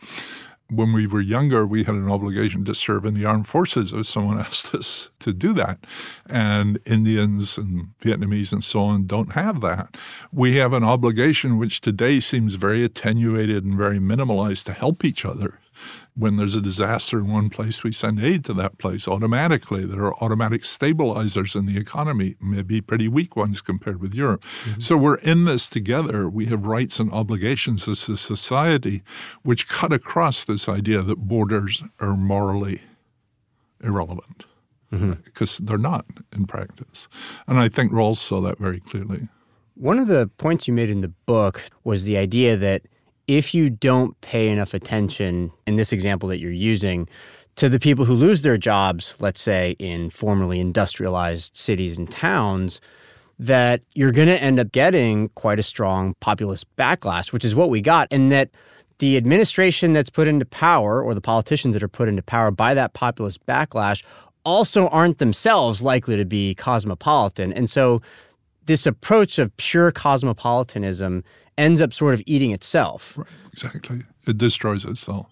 [0.71, 4.05] when we were younger, we had an obligation to serve in the armed forces if
[4.05, 5.79] someone asked us to do that.
[6.27, 9.97] And Indians and Vietnamese and so on don't have that.
[10.31, 15.25] We have an obligation which today seems very attenuated and very minimalized to help each
[15.25, 15.60] other
[16.15, 19.85] when there's a disaster in one place, we send aid to that place automatically.
[19.85, 24.43] There are automatic stabilizers in the economy, maybe pretty weak ones compared with Europe.
[24.43, 24.79] Mm-hmm.
[24.81, 26.29] So we're in this together.
[26.29, 29.03] We have rights and obligations as a society
[29.43, 32.81] which cut across this idea that borders are morally
[33.81, 34.45] irrelevant.
[34.91, 35.13] Mm-hmm.
[35.23, 37.07] Because they're not in practice.
[37.47, 39.29] And I think Rawls saw that very clearly.
[39.75, 42.81] One of the points you made in the book was the idea that
[43.37, 47.07] if you don't pay enough attention in this example that you're using
[47.55, 52.81] to the people who lose their jobs, let's say in formerly industrialized cities and towns,
[53.39, 57.69] that you're going to end up getting quite a strong populist backlash, which is what
[57.69, 58.05] we got.
[58.11, 58.49] And that
[58.99, 62.73] the administration that's put into power or the politicians that are put into power by
[62.73, 64.03] that populist backlash
[64.43, 67.53] also aren't themselves likely to be cosmopolitan.
[67.53, 68.01] And so
[68.65, 71.23] this approach of pure cosmopolitanism
[71.57, 73.17] ends up sort of eating itself.
[73.17, 74.03] Right, exactly.
[74.27, 75.27] It destroys itself.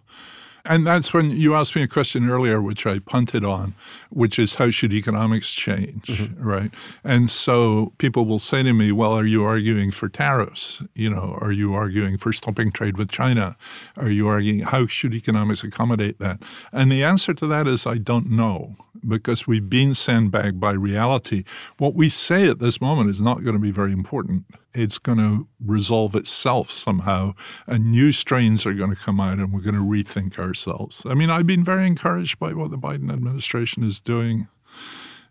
[0.69, 3.73] And that's when you asked me a question earlier, which I punted on,
[4.11, 6.41] which is how should economics change, mm-hmm.
[6.41, 6.71] right?
[7.03, 10.83] And so people will say to me, well, are you arguing for tariffs?
[10.93, 13.57] You know, are you arguing for stopping trade with China?
[13.97, 16.43] Are you arguing how should economics accommodate that?
[16.71, 18.75] And the answer to that is I don't know
[19.07, 21.45] because we've been sandbagged by reality.
[21.77, 24.45] What we say at this moment is not going to be very important.
[24.73, 27.33] It's going to resolve itself somehow,
[27.67, 31.03] and new strains are going to come out, and we're going to rethink ourselves.
[31.05, 34.47] I mean, I've been very encouraged by what the Biden administration is doing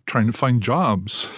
[0.09, 1.29] trying to find jobs,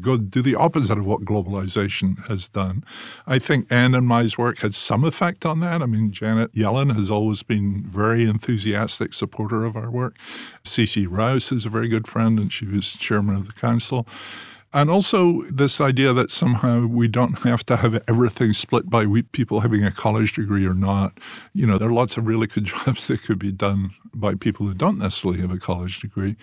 [0.00, 2.84] go do the opposite of what globalization has done.
[3.26, 5.82] I think Anne and my work had some effect on that.
[5.82, 10.16] I mean, Janet Yellen has always been very enthusiastic supporter of our work.
[10.62, 14.06] Ceci Rouse is a very good friend, and she was chairman of the council.
[14.74, 19.60] And also, this idea that somehow we don't have to have everything split by people
[19.60, 21.16] having a college degree or not.
[21.52, 24.66] You know, there are lots of really good jobs that could be done by people
[24.66, 26.34] who don't necessarily have a college degree.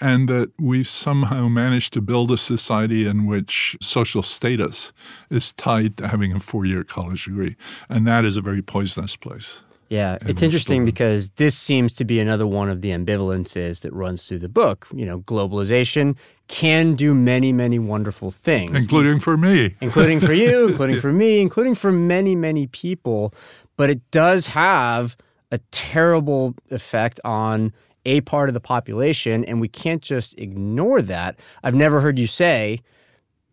[0.00, 4.92] And that we've somehow managed to build a society in which social status
[5.28, 7.54] is tied to having a four year college degree.
[7.90, 9.60] And that is a very poisonous place.
[9.88, 14.26] Yeah, it's interesting because this seems to be another one of the ambivalences that runs
[14.26, 14.88] through the book.
[14.94, 16.16] You know, globalization
[16.48, 21.40] can do many, many wonderful things, including for me, including for you, including for me,
[21.40, 23.34] including for many, many people.
[23.76, 25.16] But it does have
[25.50, 27.72] a terrible effect on
[28.06, 31.38] a part of the population, and we can't just ignore that.
[31.62, 32.80] I've never heard you say,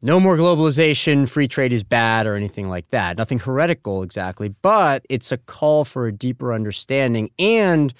[0.02, 3.18] no more globalization, free trade is bad, or anything like that.
[3.18, 7.94] Nothing heretical exactly, but it's a call for a deeper understanding and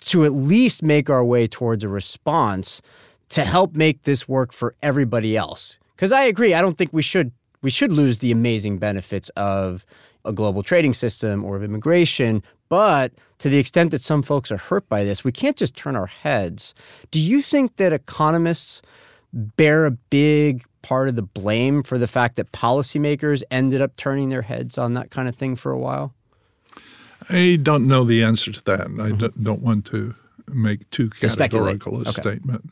[0.00, 2.82] to at least make our way towards a response
[3.30, 5.78] to help make this work for everybody else.
[5.96, 9.86] Because I agree, I don't think we should we should lose the amazing benefits of
[10.26, 14.58] a global trading system or of immigration, but to the extent that some folks are
[14.58, 16.74] hurt by this, we can't just turn our heads.
[17.10, 18.82] Do you think that economists
[19.32, 24.28] bear a big part of the blame for the fact that policymakers ended up turning
[24.28, 26.12] their heads on that kind of thing for a while?
[27.30, 28.82] I don't know the answer to that.
[28.82, 29.42] I mm-hmm.
[29.42, 30.14] don't want to
[30.46, 32.10] make too categorical a okay.
[32.10, 32.70] statement.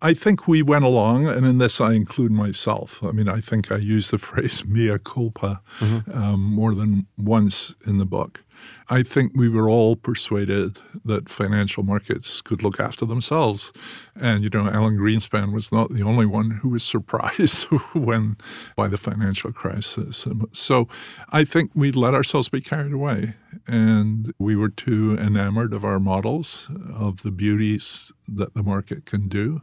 [0.00, 3.02] I think we went along, and in this I include myself.
[3.02, 6.16] I mean, I think I use the phrase mea culpa mm-hmm.
[6.16, 8.44] um, more than once in the book.
[8.90, 13.72] I think we were all persuaded that financial markets could look after themselves.
[14.16, 18.36] And, you know, Alan Greenspan was not the only one who was surprised when
[18.76, 20.26] by the financial crisis.
[20.26, 20.88] Um, so
[21.30, 23.34] I think we let ourselves be carried away.
[23.66, 29.28] And we were too enamored of our models, of the beauties that the market can
[29.28, 29.62] do.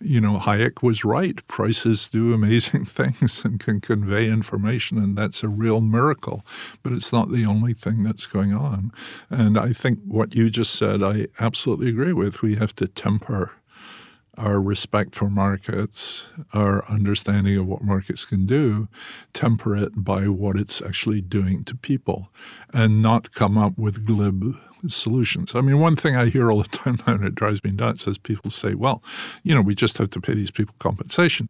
[0.00, 1.46] You know, Hayek was right.
[1.48, 6.44] Prices do amazing things and can convey information, and that's a real miracle.
[6.82, 8.92] But it's not the only thing that's going on.
[9.30, 12.42] And I think what you just said, I absolutely agree with.
[12.42, 13.52] We have to temper
[14.36, 18.88] our respect for markets, our understanding of what markets can do,
[19.32, 22.30] temper it by what it's actually doing to people,
[22.72, 25.54] and not come up with glib solutions.
[25.54, 28.06] I mean, one thing I hear all the time now and it drives me nuts
[28.06, 29.02] is people say, well,
[29.42, 31.48] you know, we just have to pay these people compensation.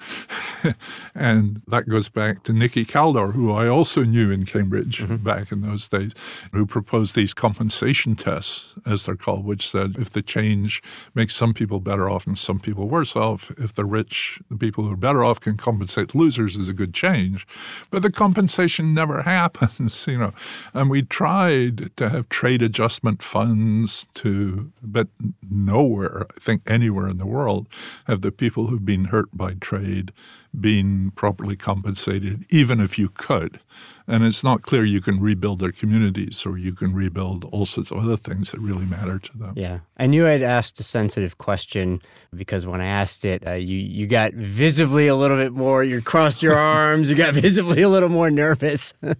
[1.14, 5.16] and that goes back to Nicky Kaldor, who I also knew in Cambridge mm-hmm.
[5.16, 6.12] back in those days,
[6.52, 10.82] who proposed these compensation tests, as they're called, which said if the change
[11.14, 14.84] makes some people better off and some people worse off, if the rich, the people
[14.84, 17.46] who are better off can compensate losers is a good change.
[17.90, 20.32] But the compensation never happens, you know.
[20.74, 25.08] And we tried to have trade adjustment funds to, but
[25.48, 27.66] nowhere, I think anywhere in the world,
[28.06, 30.12] have the people who've been hurt by trade
[30.60, 33.60] been properly compensated, even if you could.
[34.06, 37.90] And it's not clear you can rebuild their communities or you can rebuild all sorts
[37.90, 39.52] of other things that really matter to them.
[39.54, 39.80] Yeah.
[39.98, 42.00] I knew I'd asked a sensitive question
[42.34, 46.00] because when I asked it, uh, you, you got visibly a little bit more, you
[46.00, 48.94] crossed your arms, you got visibly a little more nervous.
[49.02, 49.10] uh,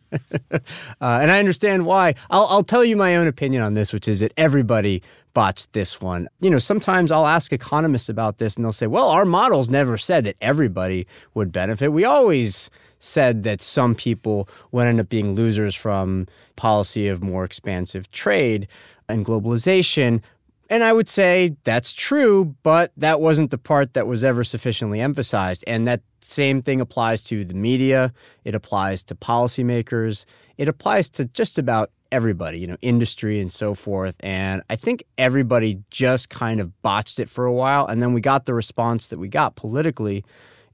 [1.00, 2.14] and I understand why.
[2.30, 5.02] I'll, I'll tell you my own opinion on this, which is that everybody
[5.38, 6.28] botched this one.
[6.40, 9.96] You know, sometimes I'll ask economists about this and they'll say, well, our models never
[9.96, 11.92] said that everybody would benefit.
[11.92, 17.44] We always said that some people would end up being losers from policy of more
[17.44, 18.66] expansive trade
[19.08, 20.22] and globalization.
[20.70, 25.00] And I would say that's true, but that wasn't the part that was ever sufficiently
[25.00, 25.64] emphasized.
[25.66, 28.12] And that same thing applies to the media,
[28.44, 30.26] it applies to policymakers,
[30.58, 34.16] it applies to just about everybody, you know, industry and so forth.
[34.20, 37.86] And I think everybody just kind of botched it for a while.
[37.86, 40.24] And then we got the response that we got politically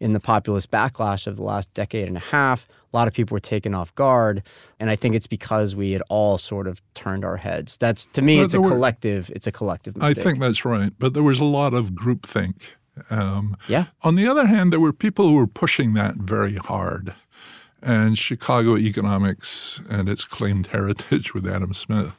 [0.01, 2.69] in the populist backlash of the last decade and a half.
[2.93, 4.43] A lot of people were taken off guard.
[4.79, 7.77] And I think it's because we had all sort of turned our heads.
[7.77, 10.19] That's to me, it's a were, collective, it's a collective mistake.
[10.19, 10.93] I think that's right.
[10.99, 12.55] But there was a lot of groupthink.
[13.11, 13.87] Um, yeah.
[14.03, 17.15] On the other hand, there were people who were pushing that very hard.
[17.83, 22.17] And Chicago economics and its claimed heritage with Adam Smith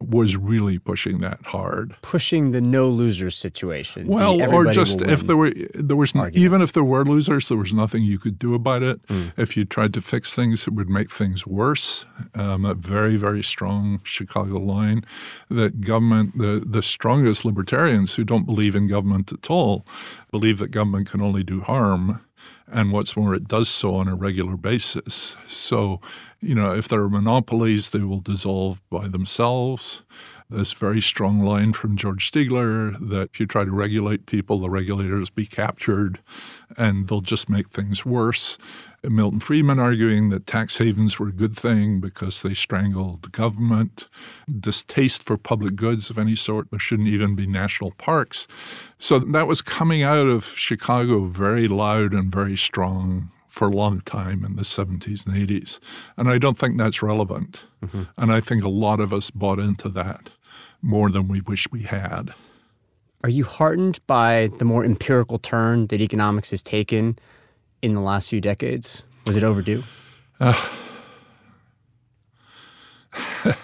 [0.00, 1.96] was really pushing that hard.
[2.02, 4.06] Pushing the no losers situation.
[4.06, 6.36] Well, or just if there were there was argument.
[6.36, 9.02] even if there were losers, there was nothing you could do about it.
[9.06, 9.32] Mm.
[9.36, 12.04] If you tried to fix things, it would make things worse.
[12.34, 15.04] Um, a very very strong Chicago line
[15.50, 19.86] that government the the strongest libertarians who don't believe in government at all
[20.30, 22.20] believe that government can only do harm
[22.68, 25.36] and what's more, it does so on a regular basis.
[25.46, 26.00] So,
[26.40, 30.02] you know, if there are monopolies, they will dissolve by themselves.
[30.48, 34.70] This very strong line from George Stigler that if you try to regulate people, the
[34.70, 36.20] regulators be captured
[36.76, 38.56] and they'll just make things worse.
[39.02, 44.06] Milton Friedman arguing that tax havens were a good thing because they strangled government.
[44.48, 46.70] Distaste for public goods of any sort.
[46.70, 48.46] There shouldn't even be national parks.
[48.98, 54.02] So that was coming out of Chicago very loud and very strong for a long
[54.02, 55.80] time in the 70s and 80s.
[56.16, 57.62] And I don't think that's relevant.
[57.82, 58.02] Mm-hmm.
[58.18, 60.28] And I think a lot of us bought into that
[60.86, 62.32] more than we wish we had.
[63.22, 67.18] Are you heartened by the more empirical turn that economics has taken
[67.82, 69.02] in the last few decades?
[69.26, 69.82] Was it overdue?
[70.38, 70.54] Uh,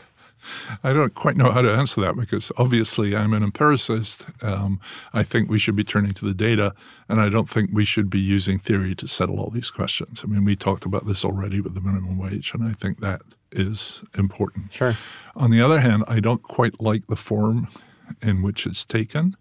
[0.85, 4.27] I don't quite know how to answer that because obviously I'm an empiricist.
[4.43, 4.81] Um,
[5.13, 6.75] I think we should be turning to the data,
[7.09, 10.23] and I don't think we should be using theory to settle all these questions.
[10.25, 13.23] I mean, we talked about this already with the minimum wage, and I think that
[13.53, 14.73] is important.
[14.73, 14.95] Sure.
[15.37, 17.69] On the other hand, I don't quite like the form
[18.21, 19.37] in which it's taken.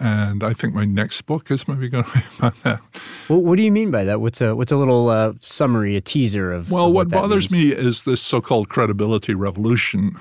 [0.00, 2.80] And I think my next book is maybe going to be about that.
[3.28, 4.20] Well, what do you mean by that?
[4.20, 6.70] What's a what's a little uh, summary, a teaser of?
[6.70, 7.74] Well, of what, what bothers means?
[7.74, 10.16] me is this so-called credibility revolution,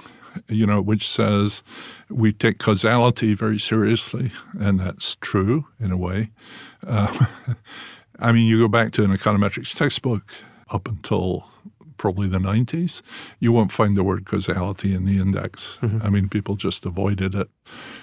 [0.49, 1.63] you know, which says
[2.09, 6.31] we take causality very seriously, and that's true in a way.
[6.85, 7.25] Uh,
[8.19, 10.31] I mean, you go back to an econometrics textbook
[10.69, 11.47] up until
[12.01, 13.03] probably the 90s,
[13.39, 15.77] you won't find the word causality in the index.
[15.83, 16.03] Mm-hmm.
[16.03, 17.47] I mean, people just avoided it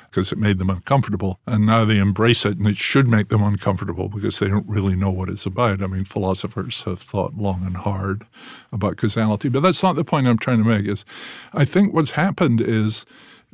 [0.09, 1.41] because it made them uncomfortable.
[1.49, 4.95] And now they embrace it, and it should make them uncomfortable because they don't really
[4.95, 5.83] know what it's about.
[5.83, 8.25] I mean, philosophers have thought long and hard
[8.73, 10.87] about causality, but that's not the point I'm trying to make.
[10.87, 11.05] Is
[11.53, 13.05] I think what's happened is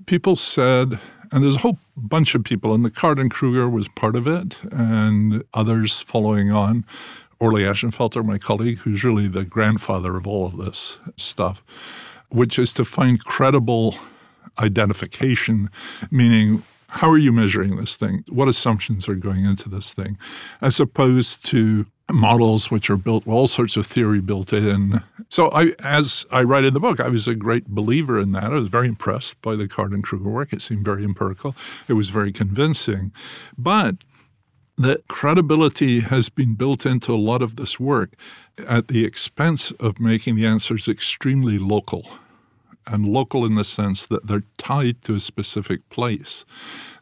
[0.04, 0.98] people said,
[1.32, 4.62] and there's a whole bunch of people, and the Card Krueger was part of it,
[4.70, 6.84] and others following on,
[7.40, 11.62] Orley Ashenfelter, my colleague, who's really the grandfather of all of this stuff,
[12.28, 13.96] which is to find credible
[14.58, 15.70] identification,
[16.10, 18.24] meaning how are you measuring this thing?
[18.28, 20.16] What assumptions are going into this thing?
[20.60, 25.02] As opposed to models which are built all sorts of theory built in.
[25.28, 28.44] So I as I write in the book, I was a great believer in that.
[28.44, 30.52] I was very impressed by the Card and Krueger work.
[30.52, 31.56] It seemed very empirical.
[31.88, 33.12] It was very convincing.
[33.56, 33.96] But
[34.76, 38.14] the credibility has been built into a lot of this work
[38.66, 42.08] at the expense of making the answers extremely local.
[42.86, 46.44] And local in the sense that they're tied to a specific place.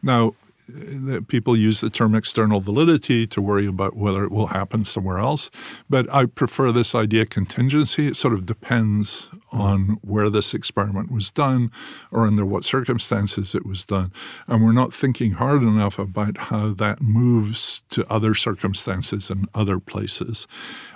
[0.01, 0.35] Now,
[0.73, 5.19] eh, people use the term external validity to worry about whether it will happen somewhere
[5.19, 5.51] else.
[5.91, 8.07] But I prefer this idea contingency.
[8.07, 11.71] It sort of depends on where this experiment was done
[12.11, 14.13] or under what circumstances it was done.
[14.47, 19.79] And we're not thinking hard enough about how that moves to other circumstances and other
[19.79, 20.47] places.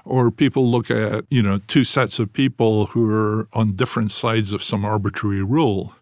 [0.05, 4.53] Or people look at, you know, two sets of people who are on different sides
[4.53, 5.95] of some arbitrary rule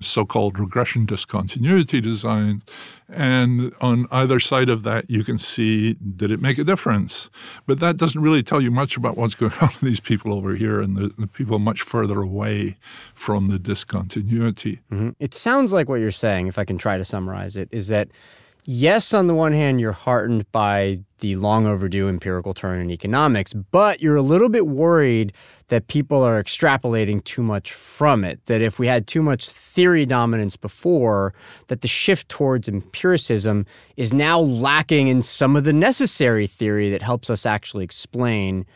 [0.00, 2.62] so-called regression discontinuity design.
[3.08, 7.30] And on either side of that, you can see did it make a difference?
[7.66, 10.54] But that doesn't really tell you much about what's going on with these people over
[10.54, 12.76] here and the, the people much further away
[13.14, 14.80] from the discontinuity.
[14.90, 15.10] Mm-hmm.
[15.20, 18.08] It sounds like what you're saying, if I can try to summarize it, is that
[18.64, 23.52] yes, on the one hand, you're heartened by the long overdue empirical turn in economics,
[23.52, 25.32] but you're a little bit worried
[25.68, 28.44] that people are extrapolating too much from it.
[28.46, 31.32] That if we had too much theory dominance before,
[31.68, 37.02] that the shift towards empiricism is now lacking in some of the necessary theory that
[37.02, 38.66] helps us actually explain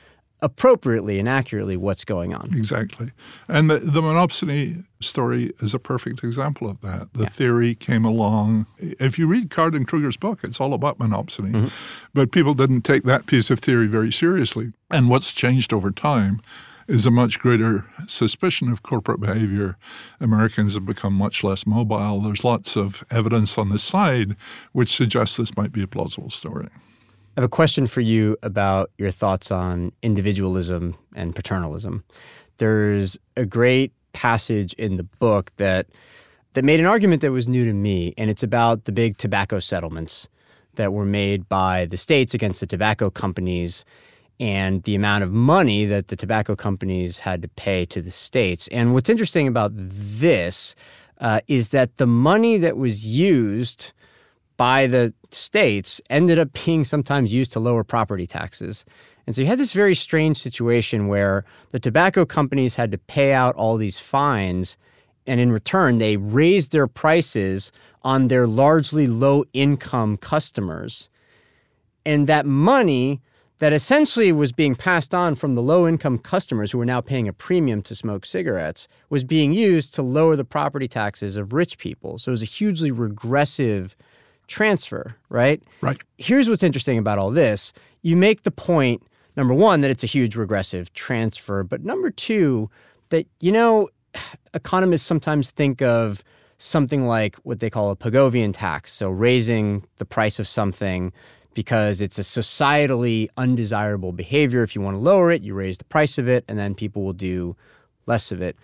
[0.47, 2.49] appropriately and accurately what's going on.
[2.55, 3.11] Exactly.
[3.49, 7.13] And the, the monopsony story is a perfect example of that.
[7.15, 7.29] The yeah.
[7.29, 8.67] theory came along.
[8.79, 11.51] If you read Card and Krueger's book, it's all about monopsony.
[11.51, 11.67] Mm-hmm.
[12.15, 14.73] But people didn't take that piece of theory very seriously.
[14.89, 16.41] And what's changed over time
[16.87, 19.77] is a much greater suspicion of corporate behavior.
[20.21, 22.21] Americans have become much less mobile.
[22.21, 24.37] There's lots of evidence on the side
[24.71, 26.69] which suggests this might be a plausible story.
[27.37, 32.03] I have a question for you about your thoughts on individualism and paternalism.
[32.57, 35.87] There's a great passage in the book that
[36.55, 39.59] that made an argument that was new to me, and it's about the big tobacco
[39.59, 40.29] settlements
[40.77, 43.85] that were made by the states against the tobacco companies
[44.41, 48.67] and the amount of money that the tobacco companies had to pay to the states.
[48.69, 50.75] And what's interesting about this
[51.21, 53.93] uh, is that the money that was used
[54.57, 58.85] by the states ended up being sometimes used to lower property taxes.
[59.27, 63.33] And so you had this very strange situation where the tobacco companies had to pay
[63.33, 64.77] out all these fines,
[65.27, 71.11] and in return, they raised their prices on their largely low income customers.
[72.05, 73.21] And that money
[73.59, 77.27] that essentially was being passed on from the low income customers who were now paying
[77.27, 81.79] a premium to smoke cigarettes was being used to lower the property taxes of rich
[81.79, 82.19] people.
[82.19, 83.97] So it was a hugely regressive
[84.47, 85.63] transfer, right?
[85.81, 86.01] Right.
[86.19, 87.73] Here's what's interesting about all this.
[88.03, 89.03] You make the point,
[89.37, 92.71] number one, that it's a huge regressive transfer, but number two,
[93.11, 93.89] that, you know,
[94.55, 96.23] economists sometimes think of
[96.59, 101.13] something like what they call a Pigovian tax, so raising the price of something
[101.55, 104.63] because it's a societally undesirable behavior.
[104.63, 107.03] If you want to lower it, you raise the price of it, and then people
[107.03, 107.57] will do
[108.07, 108.57] less of it.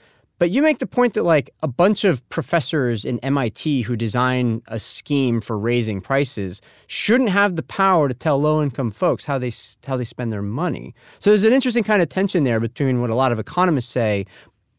[0.43, 4.61] But you make the point that like a bunch of professors in MIT who design
[4.67, 9.53] a scheme for raising prices shouldn't have the power to tell low-income folks how they
[9.87, 10.97] how they spend their money.
[11.21, 14.27] So there's an interesting kind of tension there between what a lot of economists say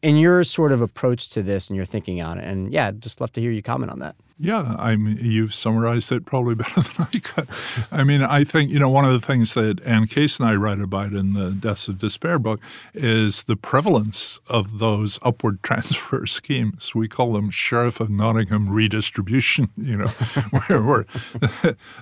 [0.02, 2.44] and your sort of approach to this and your thinking on it.
[2.44, 4.16] And yeah, just love to hear you comment on that.
[4.36, 7.48] Yeah, I mean, you've summarized it probably better than I could.
[7.92, 10.54] I mean, I think, you know, one of the things that Anne Case and I
[10.56, 12.60] write about in the Deaths of Despair book
[12.92, 16.94] is the prevalence of those upward transfer schemes.
[16.94, 21.06] We call them Sheriff of Nottingham redistribution, you know, where, where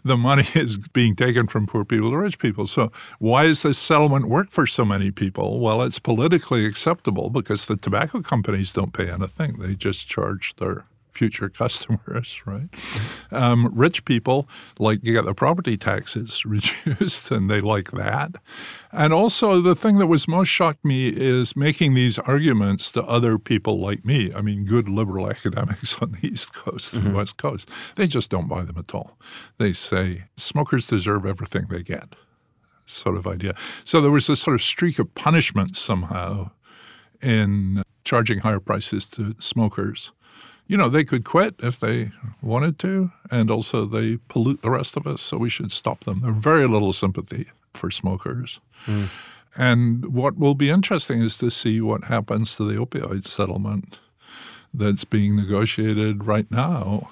[0.03, 2.67] the money is being taken from poor people to rich people.
[2.67, 5.61] So why does this settlement work for so many people?
[5.61, 9.59] Well, it's politically acceptable because the tobacco companies don't pay anything.
[9.59, 12.69] They just charge their future customers, right?
[13.31, 14.49] Um, rich people
[14.79, 18.33] like you get the property taxes reduced, and they like that.
[18.91, 23.39] And also, the thing that was most shocked me is making these arguments to other
[23.39, 24.33] people like me.
[24.35, 27.17] I mean, good liberal academics on the East Coast and mm-hmm.
[27.17, 27.69] West Coast.
[27.97, 29.19] They just don't buy them at all.
[29.59, 32.15] They say smokers deserve everything they get,
[32.87, 33.55] sort of idea.
[33.85, 36.51] So there was this sort of streak of punishment somehow
[37.23, 40.13] in charging higher prices to smokers
[40.67, 42.11] you know, they could quit if they
[42.41, 46.21] wanted to, and also they pollute the rest of us, so we should stop them.
[46.21, 48.61] There's very little sympathy for smokers.
[48.87, 49.09] Mm.
[49.57, 53.99] And what will be interesting is to see what happens to the opioid settlement
[54.73, 57.11] that's being negotiated right now.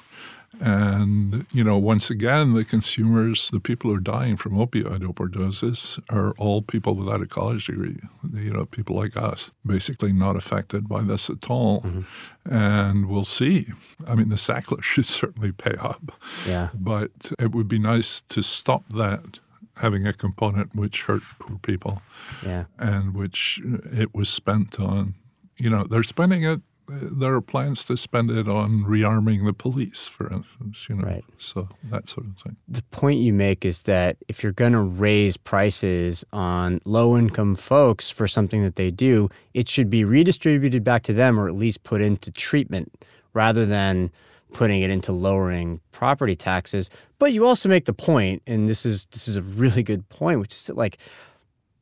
[0.59, 6.01] And, you know, once again, the consumers, the people who are dying from opioid overdoses
[6.11, 8.01] are all people without a college degree,
[8.35, 11.83] you know, people like us, basically not affected by this at all.
[11.83, 12.53] Mm-hmm.
[12.53, 13.69] And we'll see.
[14.09, 16.13] I mean, the Sackler should certainly pay up.
[16.47, 16.71] Yeah.
[16.75, 19.39] But it would be nice to stop that
[19.77, 22.03] having a component which hurt poor people.
[22.45, 22.65] Yeah.
[22.79, 25.15] And which it was spent on,
[25.57, 26.61] you know, they're spending it
[26.91, 31.25] there are plans to spend it on rearming the police, for instance, you know, right.
[31.39, 32.57] so that sort of thing.
[32.69, 37.55] The point you make is that if you're going to raise prices on low income
[37.55, 41.55] folks for something that they do, it should be redistributed back to them or at
[41.55, 44.11] least put into treatment rather than
[44.53, 46.91] putting it into lowering property taxes.
[47.19, 50.41] But you also make the point, and this is this is a really good point,
[50.41, 50.99] which is that like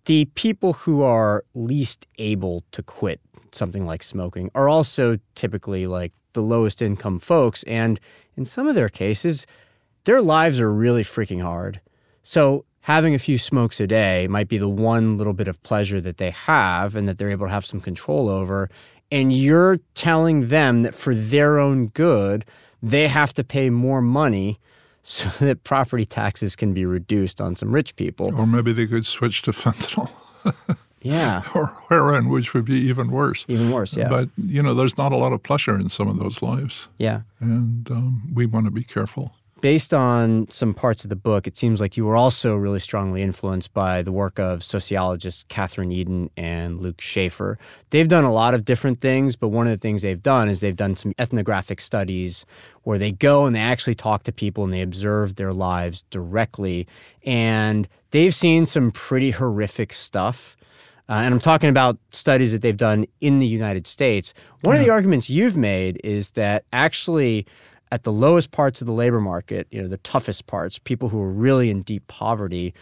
[0.04, 3.20] the people who are least able to quit
[3.54, 7.62] something like smoking are also typically like the lowest income folks.
[7.64, 7.98] And
[8.36, 9.46] in some of their cases,
[10.04, 11.80] their lives are really freaking hard.
[12.22, 16.00] So having a few smokes a day might be the one little bit of pleasure
[16.00, 18.70] that they have and that they're able to have some control over.
[19.10, 22.44] And you're telling them that for their own good,
[22.82, 24.58] they have to pay more money
[25.02, 28.34] so that property taxes can be reduced on some rich people.
[28.34, 30.10] Or maybe they could switch to fentanyl.
[31.02, 31.42] Yeah.
[31.54, 33.44] or heroin, which would be even worse.
[33.48, 34.08] Even worse, yeah.
[34.08, 36.88] But, you know, there's not a lot of pleasure in some of those lives.
[36.98, 37.22] Yeah.
[37.40, 39.32] And um, we want to be careful.
[39.60, 43.22] Based on some parts of the book, it seems like you were also really strongly
[43.22, 47.56] influenced by the work of sociologists Kathryn Edin and Luke Shaefer.
[47.90, 50.60] They've done a lot of different things, but one of the things they've done is
[50.60, 52.46] they've done some ethnographic studies
[52.84, 56.86] where they go and they actually talk to people and they observe their lives directly.
[57.24, 60.56] And they've seen some pretty horrific stuff
[61.08, 64.34] uh, and I'm talking about studies that they've done in the United States.
[64.62, 67.46] One of the arguments you've made is that actually,
[67.90, 71.20] at the lowest parts of the labor market, you know, the toughest parts, people who
[71.22, 72.74] are really in deep poverty,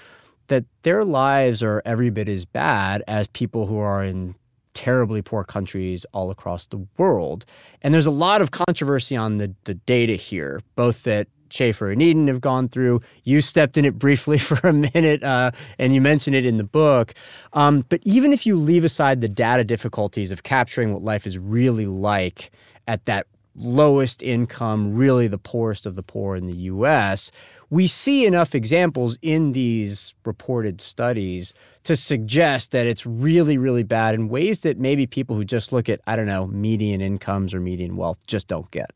[0.49, 4.35] that their lives are every bit as bad as people who are in
[4.75, 7.47] terribly poor countries all across the world.
[7.83, 12.03] And there's a lot of controversy on the, the data here, both that Shaefer and
[12.03, 13.01] Edin have gone through.
[13.25, 16.65] You stepped in it briefly for a minute, uh, and you mentioned it in the
[16.65, 17.15] book.
[17.53, 21.39] Um, but even if you leave aside the data difficulties of capturing what life is
[21.39, 22.51] really like
[22.87, 23.27] at that
[23.59, 27.31] lowest income, really the poorest of the poor in the US,
[27.71, 31.55] we see enough examples in these reported studies
[31.85, 35.89] to suggest that it's really, really bad in ways that maybe people who just look
[35.89, 38.91] at, I don't know, median incomes or median wealth just don't get.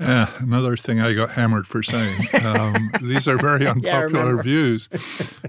[0.00, 2.26] Yeah, another thing I got hammered for saying.
[2.48, 4.88] Um, these are very unpopular yeah, views.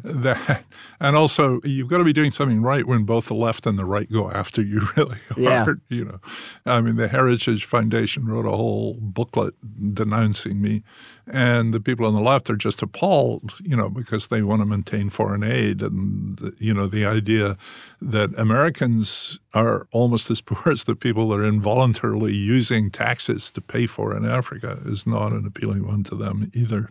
[0.04, 0.64] That,
[1.00, 3.86] and also, you've got to be doing something right when both the left and the
[3.86, 5.82] right go after you really hard.
[5.90, 5.98] Yeah.
[5.98, 6.20] You know,
[6.66, 9.54] I mean, the Heritage Foundation wrote a whole booklet
[9.94, 10.84] denouncing me,
[11.30, 13.54] and the people on the left are just appalled.
[13.64, 17.58] You know, because they want to maintain foreign aid, and you know, the idea
[18.02, 23.62] that Americans are almost as poor as the people that are involuntarily using taxes to
[23.62, 26.90] pay for in Africa is not an appealing one to them either.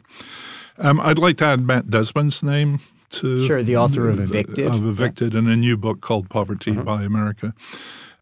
[0.79, 2.81] Um, I'd like to add Matt Desmond's name
[3.11, 5.39] to sure the author of Evicted, of Evicted, yeah.
[5.39, 6.83] and a new book called Poverty uh-huh.
[6.83, 7.55] by America,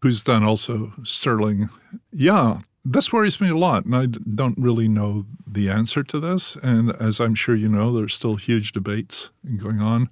[0.01, 1.69] who's done also sterling.
[2.11, 2.59] Yeah,
[2.89, 6.55] this worries me a lot, and I don't really know the answer to this.
[6.57, 10.09] And as I'm sure you know, there's still huge debates going on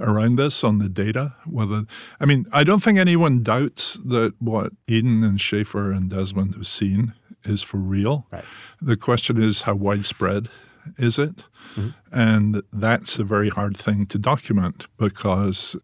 [0.00, 1.34] around this on the data.
[1.46, 1.84] Whether
[2.20, 6.66] I mean, I don't think anyone doubts that what Edin and Shaefer and Desmond have
[6.66, 7.14] seen
[7.44, 8.26] is for real.
[8.30, 8.44] Right.
[8.82, 10.48] The question is how widespread
[10.96, 11.44] is it?
[11.76, 11.88] Mm-hmm.
[12.12, 15.76] And that's a very hard thing to document because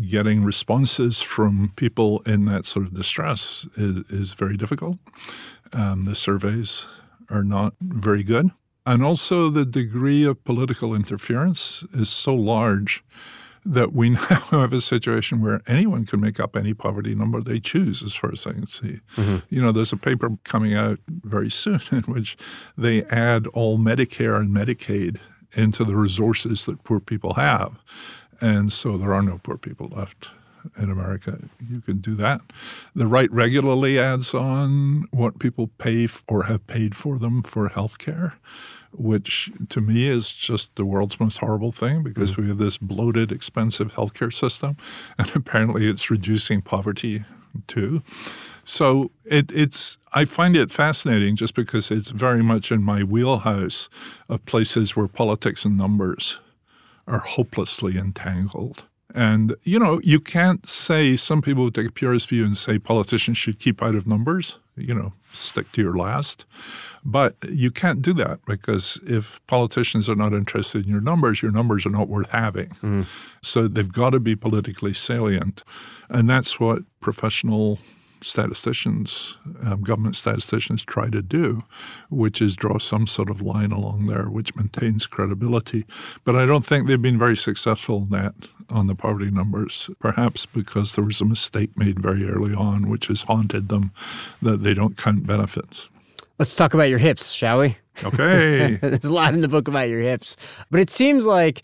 [0.00, 4.98] getting responses from people in that sort of distress is, is very difficult.
[5.72, 6.86] Um, the surveys
[7.30, 8.50] are not very good.
[8.84, 13.02] And also, the degree of political interference is so large
[13.64, 17.58] that we now have a situation where anyone can make up any poverty number they
[17.58, 19.00] choose, as far as I can see.
[19.16, 19.38] Mm-hmm.
[19.50, 22.36] You know, there's a paper coming out very soon in which
[22.78, 25.18] they add all Medicare and Medicaid
[25.52, 27.78] into the resources that poor people have.
[28.40, 30.28] And so there are no poor people left
[30.78, 31.38] in America.
[31.68, 32.40] You can do that.
[32.94, 37.98] The right regularly adds on what people pay or have paid for them for health
[37.98, 38.34] care
[38.98, 42.42] which to me is just the world's most horrible thing because mm-hmm.
[42.42, 44.76] we have this bloated, expensive healthcare system,
[45.18, 47.24] and apparently it's reducing poverty
[47.66, 48.02] too.
[48.64, 53.88] So it, it's I find it fascinating just because it's very much in my wheelhouse
[54.28, 56.40] of places where politics and numbers
[57.06, 58.84] are hopelessly entangled.
[59.16, 63.38] And you know, you can't say some people take a purist view and say politicians
[63.38, 66.44] should keep out of numbers you know, stick to your last.
[67.04, 71.52] But you can't do that because if politicians are not interested in your numbers, your
[71.52, 72.68] numbers are not worth having.
[72.82, 73.06] Mm.
[73.42, 75.62] So they've got to be politically salient.
[76.08, 77.78] And that's what professional
[78.20, 81.62] statisticians, um, government statisticians, try to do,
[82.10, 85.84] which is draw some sort of line along there which maintains credibility.
[86.24, 88.34] But I don't think they've been very successful in that
[88.68, 93.06] on the poverty numbers, perhaps because there was a mistake made very early on, which
[93.06, 93.92] has haunted them
[94.42, 95.88] that they don't count benefits.
[96.38, 97.76] Let's talk about your hips, shall we?
[98.04, 98.74] Okay.
[98.82, 100.36] There's a lot in the book about your hips.
[100.70, 101.62] But it seems like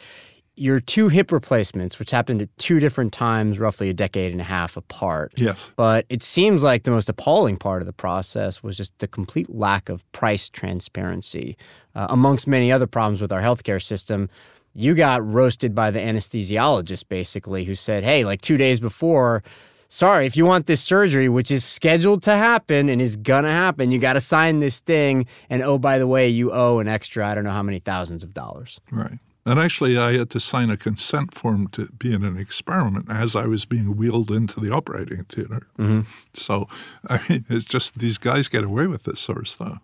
[0.56, 4.44] your two hip replacements, which happened at two different times, roughly a decade and a
[4.44, 5.32] half apart.
[5.36, 5.70] Yes.
[5.76, 9.48] But it seems like the most appalling part of the process was just the complete
[9.48, 11.56] lack of price transparency.
[11.94, 14.28] Uh, amongst many other problems with our healthcare system,
[14.74, 19.42] you got roasted by the anesthesiologist, basically, who said, hey, like two days before,
[19.88, 23.90] sorry, if you want this surgery, which is scheduled to happen and is to happen,
[23.90, 25.26] you got to sign this thing.
[25.50, 28.22] And oh, by the way, you owe an extra, I don't know how many thousands
[28.22, 28.80] of dollars.
[28.90, 29.18] Right.
[29.44, 33.34] And actually, I had to sign a consent form to be in an experiment as
[33.34, 35.66] I was being wheeled into the operating theater.
[35.78, 36.02] Mm-hmm.
[36.32, 36.68] So,
[37.08, 39.80] I mean, it's just these guys get away with this sort of stuff.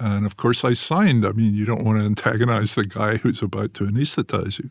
[0.00, 1.24] And of course, I signed.
[1.24, 4.70] I mean, you don't want to antagonize the guy who's about to anesthetize you.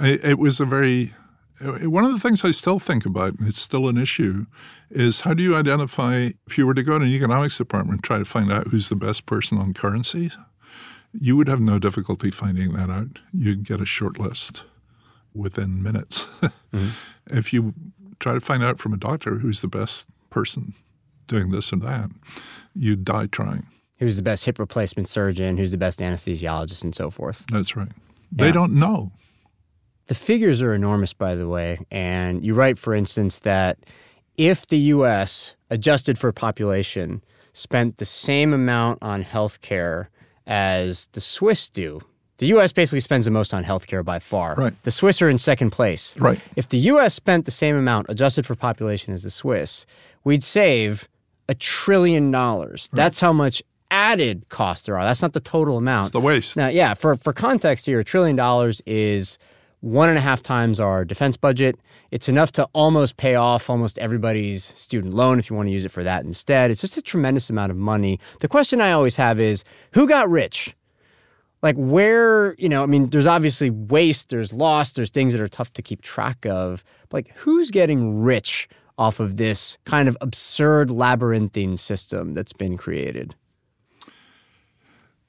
[0.00, 1.12] It was a very,
[1.60, 4.46] one of the things I still think about, and it's still an issue,
[4.90, 8.02] is how do you identify, if you were to go to an economics department and
[8.02, 10.30] try to find out who's the best person on currency,
[11.20, 13.20] you would have no difficulty finding that out.
[13.32, 14.64] You'd get a short list
[15.34, 16.24] within minutes.
[16.42, 16.88] mm-hmm.
[17.26, 17.74] If you
[18.20, 20.74] try to find out from a doctor who's the best person
[21.26, 22.10] doing this and that,
[22.74, 23.66] you'd die trying.
[23.98, 25.56] Who's the best hip replacement surgeon?
[25.56, 27.44] Who's the best anesthesiologist, and so forth?
[27.50, 27.88] That's right.
[28.32, 28.52] They yeah.
[28.52, 29.12] don't know.
[30.06, 31.78] The figures are enormous, by the way.
[31.90, 33.78] And you write, for instance, that
[34.36, 40.10] if the U.S., adjusted for population, spent the same amount on health care
[40.46, 42.00] as the Swiss do.
[42.38, 44.54] The US basically spends the most on healthcare by far.
[44.56, 44.82] Right.
[44.82, 46.16] The Swiss are in second place.
[46.18, 46.40] Right.
[46.56, 49.86] If the US spent the same amount adjusted for population as the Swiss,
[50.24, 51.08] we'd save
[51.48, 52.88] a trillion dollars.
[52.92, 52.96] Right.
[52.96, 55.04] That's how much added cost there are.
[55.04, 56.06] That's not the total amount.
[56.06, 56.56] It's the waste.
[56.56, 59.38] Now, yeah, for, for context here, a trillion dollars is
[59.84, 61.78] one and a half times our defense budget.
[62.10, 65.84] It's enough to almost pay off almost everybody's student loan if you want to use
[65.84, 66.70] it for that instead.
[66.70, 68.18] It's just a tremendous amount of money.
[68.40, 69.62] The question I always have is
[69.92, 70.74] who got rich?
[71.60, 75.48] Like, where, you know, I mean, there's obviously waste, there's loss, there's things that are
[75.48, 76.82] tough to keep track of.
[77.12, 83.34] Like, who's getting rich off of this kind of absurd labyrinthine system that's been created?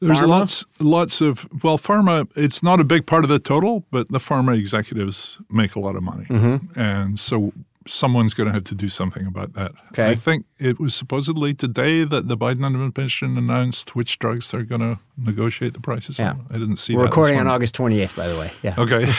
[0.02, 0.28] There's pharma?
[0.28, 2.28] lots, lots of well, pharma.
[2.36, 5.96] It's not a big part of the total, but the pharma executives make a lot
[5.96, 6.80] of money, mm-hmm.
[6.80, 7.54] and so
[7.88, 9.72] someone's going to have to do something about that.
[9.92, 10.10] Okay.
[10.10, 14.82] I think it was supposedly today that the Biden administration announced which drugs they're going
[14.82, 16.32] to negotiate the prices yeah.
[16.32, 16.46] on.
[16.50, 16.96] I didn't see.
[16.96, 18.52] We're recording on August 28th, by the way.
[18.64, 18.76] Yeah.
[18.78, 19.12] Okay.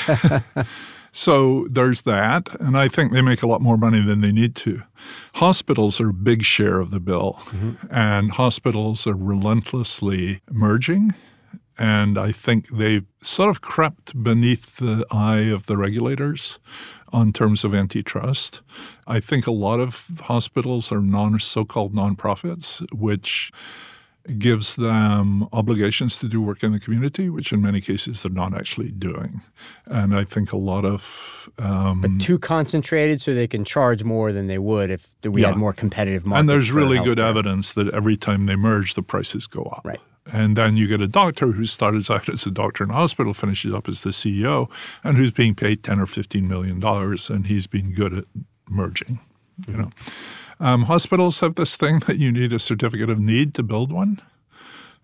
[1.17, 4.55] So there's that, and I think they make a lot more money than they need
[4.57, 4.83] to.
[5.37, 7.87] Hospitals are a big share of the bill, mm-hmm.
[7.91, 11.15] and hospitals are relentlessly merging.
[11.79, 16.59] And I think they've sort of crept beneath the eye of the regulators
[17.15, 18.61] on terms of antitrust.
[19.07, 23.51] I think a lot of hospitals are non so-called nonprofits, which
[24.39, 28.55] gives them obligations to do work in the community, which in many cases they're not
[28.55, 29.41] actually doing.
[29.87, 34.33] And I think a lot of um, but too concentrated, so they can charge more
[34.33, 35.49] than they would if we yeah.
[35.49, 36.41] had more competitive markets.
[36.41, 39.83] And there's really good evidence that every time they merge, the prices go up.
[39.85, 40.01] Right.
[40.27, 43.33] And then you get a doctor who started out as a doctor in a hospital,
[43.33, 44.71] finishes up as the CEO,
[45.05, 48.25] and who's being paid ten or fifteen million dollars, and he's been good at
[48.69, 49.21] merging.
[49.67, 49.91] You know.
[50.59, 54.21] Um, hospitals have this thing that you need a certificate of need to build one.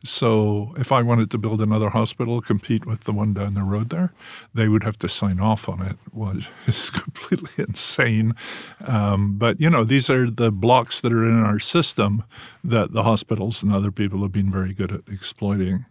[0.04, 3.90] So if I wanted to build another hospital, compete with the one down the road
[3.90, 4.12] there,
[4.52, 5.96] they would have to sign off on it.
[6.12, 8.32] Was it's completely insane.
[8.86, 12.24] Um, but you know, these are the blocks that are in our system
[12.64, 15.86] that the hospitals and other people have been very good at exploiting.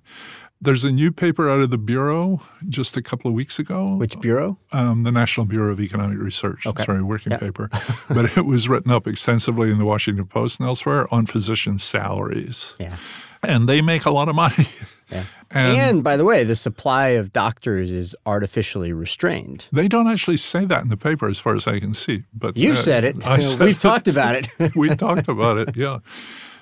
[0.64, 3.96] There's a new paper out of the Bureau just a couple of weeks ago.
[3.96, 4.60] Which Bureau?
[4.72, 6.68] Um, the National Bureau of Economic Research.
[6.68, 6.86] Okay.
[6.86, 7.70] Sorry, working paper.
[8.10, 12.74] but it was written up extensively in the Washington Post and elsewhere on physician salaries.
[12.80, 12.98] Yeah.
[13.42, 14.68] And they make a lot of money.
[15.10, 15.26] Yeah.
[15.54, 19.68] And, and, by the way, the supply of doctors is artificially restrained.
[19.74, 22.24] They don't actually say that in the paper, as far as I can see.
[22.34, 23.22] But you uh, said it.
[23.42, 23.82] Said We've it.
[23.82, 24.76] talked about it.
[24.78, 25.76] we talked about it.
[25.76, 26.00] Yeah.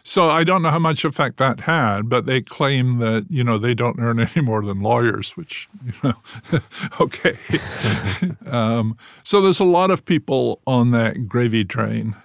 [0.10, 3.60] So I don't know how much effect that had, but they claim that you know
[3.60, 6.14] they don't earn any more than lawyers, which you know,
[7.00, 7.38] okay.
[8.48, 12.16] um, so there's a lot of people on that gravy train,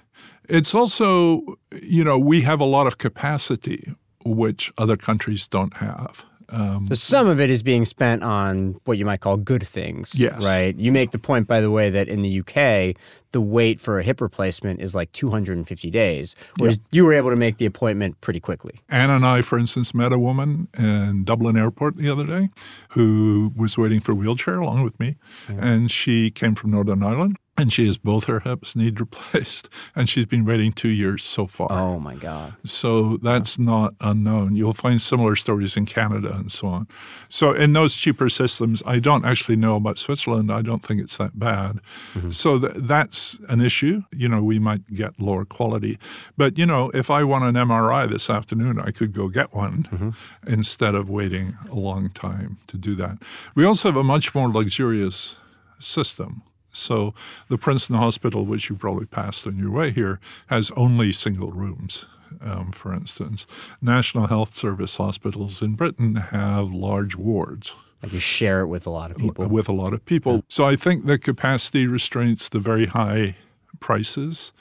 [0.48, 1.42] It's also,
[1.82, 3.92] you know, we have a lot of capacity
[4.24, 6.24] which other countries don't have.
[6.48, 10.14] Um, so some of it is being spent on what you might call good things.
[10.14, 10.42] Yes.
[10.44, 10.76] Right.
[10.76, 12.96] You make the point, by the way, that in the UK,
[13.32, 17.36] the wait for a hip replacement is like 250 days, whereas you were able to
[17.36, 18.80] make the appointment pretty quickly.
[18.88, 22.50] Anne and I, for instance, met a woman in Dublin Airport the other day
[22.90, 25.16] who was waiting for a wheelchair along with me,
[25.48, 25.62] mm-hmm.
[25.62, 27.36] and she came from Northern Ireland.
[27.56, 31.46] And she has both her hips need replaced, and she's been waiting two years so
[31.46, 31.68] far.
[31.70, 32.54] Oh my God!
[32.64, 33.64] So that's yeah.
[33.64, 34.56] not unknown.
[34.56, 36.88] You'll find similar stories in Canada and so on.
[37.28, 40.50] So in those cheaper systems, I don't actually know about Switzerland.
[40.50, 41.80] I don't think it's that bad.
[42.14, 42.30] Mm-hmm.
[42.30, 44.02] So th- that's an issue.
[44.10, 45.98] You know, we might get lower quality,
[46.36, 49.88] but you know, if I want an MRI this afternoon, I could go get one
[49.92, 50.10] mm-hmm.
[50.52, 53.18] instead of waiting a long time to do that.
[53.54, 55.36] We also have a much more luxurious
[55.78, 56.42] system.
[56.76, 57.14] So
[57.48, 62.06] the Princeton Hospital, which you probably passed on your way here, has only single rooms.
[62.40, 63.46] Um, for instance,
[63.80, 67.76] National Health Service hospitals in Britain have large wards.
[68.02, 69.46] Like you share it with a lot of people.
[69.46, 70.34] With a lot of people.
[70.34, 70.40] Yeah.
[70.48, 73.36] So I think the capacity restraints the very high
[73.80, 74.52] prices.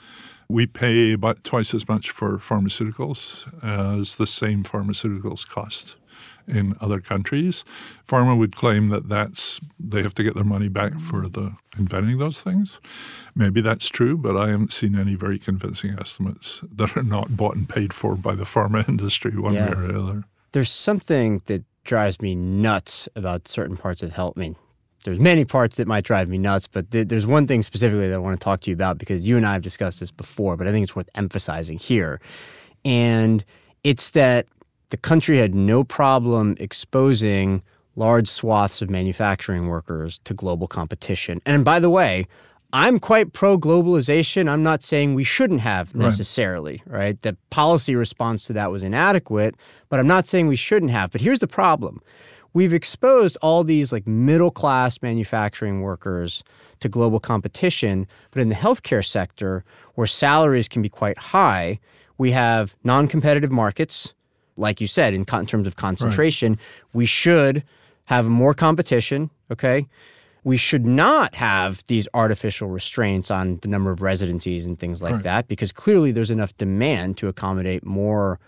[0.48, 5.96] We pay about twice as much for pharmaceuticals as the same pharmaceuticals cost
[6.46, 7.64] in other countries.
[8.06, 12.18] Pharma would claim that that's they have to get their money back for the inventing
[12.18, 12.80] those things.
[13.34, 17.56] Maybe that's true, but I haven't seen any very convincing estimates that are not bought
[17.56, 19.70] and paid for by the pharma industry one yeah.
[19.70, 20.24] way or the other.
[20.52, 24.34] There's something that drives me nuts about certain parts of health.
[24.36, 24.56] I mean,
[25.04, 28.14] there's many parts that might drive me nuts, but th- there's one thing specifically that
[28.14, 30.56] I want to talk to you about because you and I have discussed this before,
[30.56, 32.20] but I think it's worth emphasizing here.
[32.84, 33.44] And
[33.84, 34.46] it's that
[34.94, 37.64] the country had no problem exposing
[37.96, 41.40] large swaths of manufacturing workers to global competition.
[41.44, 42.28] And by the way,
[42.72, 44.48] I'm quite pro globalization.
[44.48, 46.98] I'm not saying we shouldn't have necessarily, right.
[46.98, 47.22] right?
[47.22, 49.56] The policy response to that was inadequate,
[49.88, 51.10] but I'm not saying we shouldn't have.
[51.10, 52.00] But here's the problem
[52.52, 56.44] we've exposed all these like middle class manufacturing workers
[56.78, 58.06] to global competition.
[58.30, 59.64] But in the healthcare sector,
[59.96, 61.80] where salaries can be quite high,
[62.16, 64.14] we have non competitive markets
[64.56, 66.60] like you said, in, in terms of concentration, right.
[66.92, 67.64] we should
[68.04, 69.30] have more competition.
[69.50, 69.86] Okay.
[70.44, 75.14] We should not have these artificial restraints on the number of residencies and things like
[75.14, 75.22] right.
[75.22, 78.38] that because clearly there's enough demand to accommodate more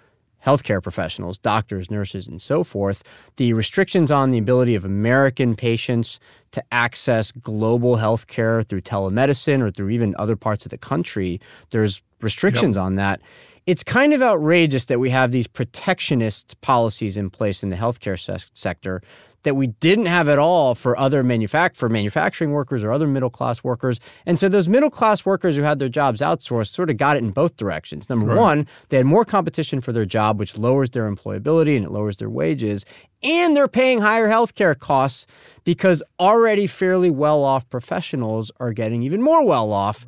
[0.45, 3.03] healthcare professionals, doctors, nurses, and so forth.
[3.37, 6.21] The restrictions on the ability of American patients
[6.53, 11.41] to access global healthcare through telemedicine or through even other parts of the country,
[11.71, 12.85] there's restrictions yep.
[12.85, 13.21] on that
[13.67, 18.19] it's kind of outrageous that we have these protectionist policies in place in the healthcare
[18.19, 19.03] se- sector
[19.43, 23.31] that we didn't have at all for other manufac- for manufacturing workers or other middle
[23.31, 24.01] class workers.
[24.27, 27.23] And so those middle class workers who had their jobs outsourced sort of got it
[27.23, 28.11] in both directions.
[28.11, 28.37] Number right.
[28.37, 32.17] one, they had more competition for their job, which lowers their employability and it lowers
[32.17, 32.85] their wages.
[33.23, 35.29] And they're paying higher healthcare costs
[35.63, 40.07] because already fairly well off professionals are getting even more well off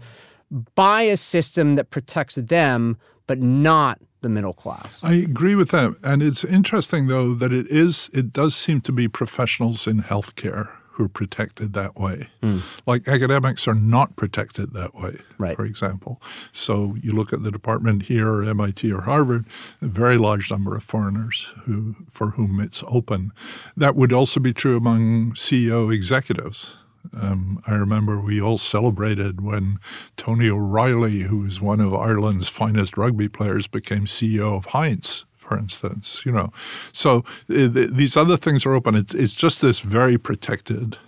[0.74, 2.96] by a system that protects them
[3.28, 4.98] but not the middle class.
[5.04, 5.94] I agree with that.
[6.02, 10.72] And it's interesting though that it is it does seem to be professionals in healthcare
[10.98, 12.28] who are protected that way.
[12.42, 12.60] Mm.
[12.84, 15.54] Like academics are not protected that way, right.
[15.54, 16.20] for example.
[16.50, 19.46] So you look at the department here or MIT or Harvard,
[19.80, 23.30] a very large number of foreigners who for whom it's open.
[23.76, 26.74] That would also be true among CEO executives.
[27.12, 29.78] Um, I remember we all celebrated when
[30.16, 35.58] Tony O'Reilly, who was one of Ireland's finest rugby players, became CEO of Heinz for
[35.58, 36.22] instance.
[36.26, 36.52] You know,
[36.92, 38.94] so uh, these other things are open.
[38.94, 40.98] It's, it's just this very protected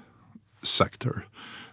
[0.63, 1.27] sector.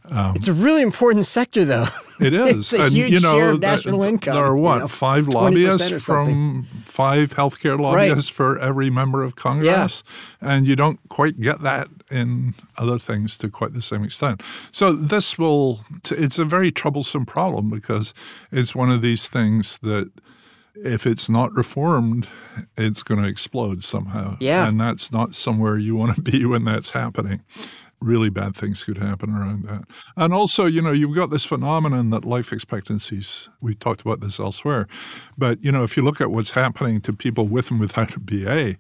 [0.10, 1.88] Um, it's a really important sector, though.
[2.20, 2.58] It is.
[2.58, 4.34] it's a and, huge you know, share of national that, income.
[4.34, 8.36] There are what, you know, five lobbyists from five healthcare lobbyists right.
[8.36, 10.04] for every member of Congress?
[10.42, 10.56] Yeah.
[10.56, 14.42] And you don't quite get that in other things to quite the same extent.
[14.72, 18.14] So this will, it's a very troublesome problem because
[18.52, 20.12] it's one of these things that
[20.76, 22.28] if it's not reformed,
[22.78, 24.38] it's going to explode somehow.
[24.40, 24.68] Yeah.
[24.68, 27.42] And that's not somewhere you want to be when that's happening
[28.00, 29.84] really bad things could happen around that.
[30.16, 34.40] And also, you know, you've got this phenomenon that life expectancies, we talked about this
[34.40, 34.88] elsewhere,
[35.38, 38.20] but, you know, if you look at what's happening to people with and without a
[38.20, 38.76] BA,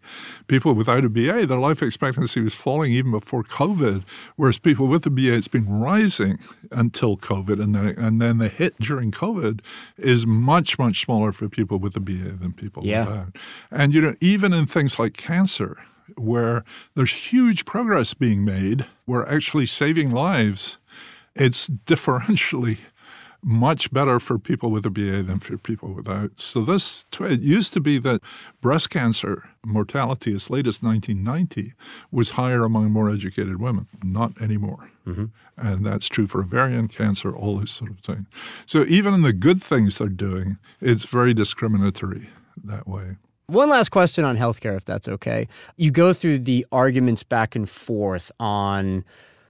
[0.47, 4.03] people without a BA, their life expectancy was falling even before COVID,
[4.35, 6.39] whereas people with a BA, it's been rising
[6.71, 7.61] until COVID.
[7.61, 9.61] And then, and then the hit during COVID
[9.97, 13.05] is much, much smaller for people with a BA than people yeah.
[13.05, 13.35] without.
[13.71, 15.77] And, you know, even in things like cancer,
[16.15, 16.63] where
[16.95, 18.85] there's huge progress being made.
[19.05, 20.77] We're actually saving lives.
[21.35, 22.77] It's differentially
[23.43, 26.31] much better for people with a BA than for people without.
[26.39, 28.21] So this it used to be that
[28.61, 31.73] breast cancer mortality as late as 1990
[32.11, 33.87] was higher among more educated women.
[34.03, 34.89] Not anymore.
[35.05, 35.25] Mm-hmm.
[35.55, 38.27] And that's true for ovarian cancer, all this sort of thing.
[38.65, 42.29] So even in the good things they're doing, it's very discriminatory
[42.63, 43.17] that way.
[43.49, 45.47] One last question on healthcare, if that's okay.
[45.77, 49.05] You go through the arguments back and forth on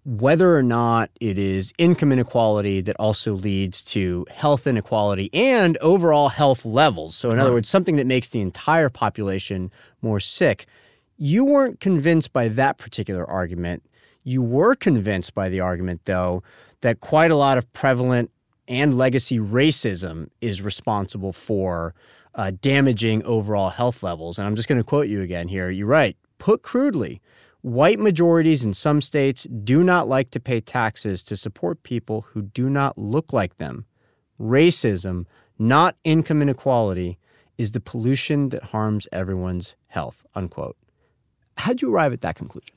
[0.06, 6.30] whether or not it is income inequality that also leads to health inequality and overall
[6.30, 7.16] health levels.
[7.16, 7.56] So, in other uh-huh.
[7.56, 9.72] words, something that makes the entire population
[10.04, 10.68] more sick.
[11.18, 13.82] You weren't convinced by that particular argument.
[14.24, 16.44] You were convinced by the argument, though,
[16.82, 18.30] that quite a lot of prevalent
[18.68, 21.96] and legacy racism is responsible for
[22.38, 24.40] uh, damaging overall health levels.
[24.40, 25.70] And I'm just going to quote you again here.
[25.70, 26.16] You write.
[26.38, 27.20] Put crudely,
[27.62, 32.44] White majorities in some states do not like to pay taxes to support people who
[32.44, 33.86] do not look like them.
[34.40, 35.26] Racism,
[35.60, 37.18] not income inequality,
[37.58, 40.24] is the pollution that harms everyone's health.
[40.36, 40.78] Unquote.
[41.58, 42.76] How'd you arrive at that conclusion?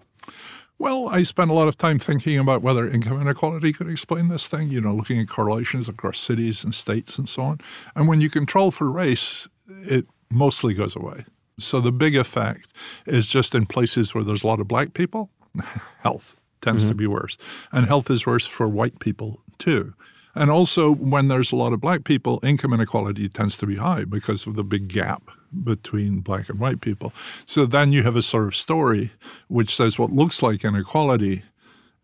[0.81, 4.47] Well, I spent a lot of time thinking about whether income inequality could explain this
[4.47, 7.61] thing, you know, looking at correlations across cities and states and so on.
[7.95, 11.27] And when you control for race, it mostly goes away.
[11.59, 12.73] So the big effect
[13.05, 15.29] is just in places where there's a lot of black people,
[16.01, 16.93] health tends mm-hmm.
[16.93, 17.37] to be worse.
[17.73, 19.93] And health is worse for white people too.
[20.35, 24.05] And also, when there's a lot of black people, income inequality tends to be high
[24.05, 25.31] because of the big gap
[25.65, 27.13] between black and white people.
[27.47, 29.13] So then you have a sort of story
[29.49, 31.43] which says what looks like inequality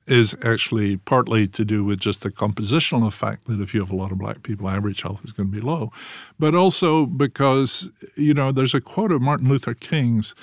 [0.06, 3.96] is actually partly to do with just the compositional effect that if you have a
[3.96, 5.90] lot of black people, average health is going to be low,
[6.38, 10.34] but also because, you know, there's a quote of Martin Luther King's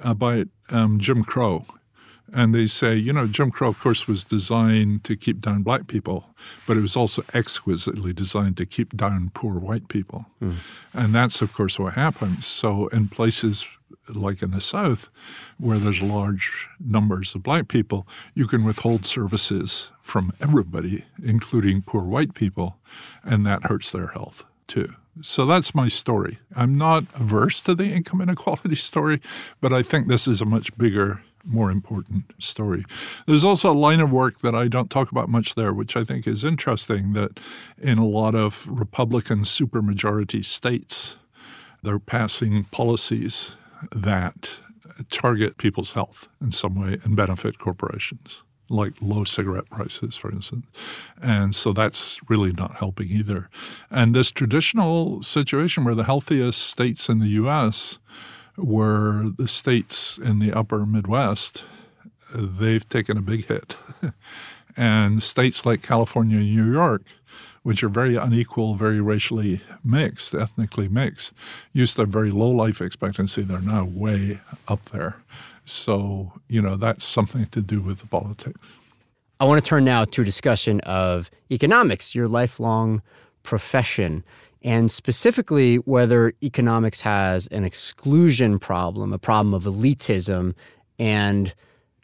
[0.00, 1.64] about um, Jim Crow.
[2.32, 5.86] And they say, you know, Jim Crow, of course, was designed to keep down black
[5.86, 6.34] people,
[6.66, 10.26] but it was also exquisitely designed to keep down poor white people.
[10.42, 10.56] Mm.
[10.92, 12.46] And that's, of course, what happens.
[12.46, 13.66] So, in places
[14.14, 15.08] like in the South,
[15.58, 22.02] where there's large numbers of black people, you can withhold services from everybody, including poor
[22.02, 22.78] white people,
[23.22, 24.94] and that hurts their health too.
[25.20, 26.38] So that's my story.
[26.54, 29.20] I'm not averse to the income inequality story,
[29.60, 32.84] but I think this is a much bigger, more important story.
[33.26, 36.04] There's also a line of work that I don't talk about much there, which I
[36.04, 37.40] think is interesting that
[37.78, 41.16] in a lot of Republican supermajority states,
[41.82, 43.56] they're passing policies
[43.92, 44.50] that
[45.10, 50.66] target people's health in some way and benefit corporations, like low cigarette prices, for instance.
[51.22, 53.48] And so that's really not helping either.
[53.90, 57.98] And this traditional situation where the healthiest states in the US
[58.58, 61.64] were the states in the upper Midwest,
[62.34, 63.76] they've taken a big hit.
[64.76, 67.02] and states like California and New York
[67.68, 71.34] which are very unequal, very racially mixed, ethnically mixed,
[71.74, 73.42] used to have very low life expectancy.
[73.42, 75.16] They're now way up there.
[75.66, 78.66] So, you know, that's something to do with the politics.
[79.38, 83.02] I want to turn now to a discussion of economics, your lifelong
[83.42, 84.24] profession,
[84.62, 90.54] and specifically whether economics has an exclusion problem, a problem of elitism,
[90.98, 91.54] and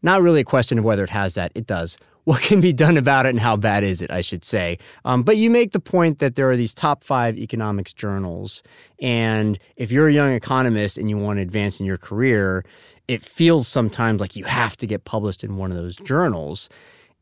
[0.02, 2.96] not really a question of whether it has that, it does what can be done
[2.96, 4.78] about it and how bad is it, I should say.
[5.04, 8.62] Um, but you make the point that there are these top five economics journals.
[8.98, 12.64] And if you're a young economist and you want to advance in your career,
[13.08, 16.70] it feels sometimes like you have to get published in one of those journals.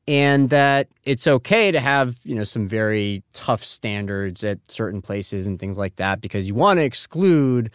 [0.08, 5.46] And that it's okay to have, you know, some very tough standards at certain places
[5.46, 7.70] and things like that because you want to exclude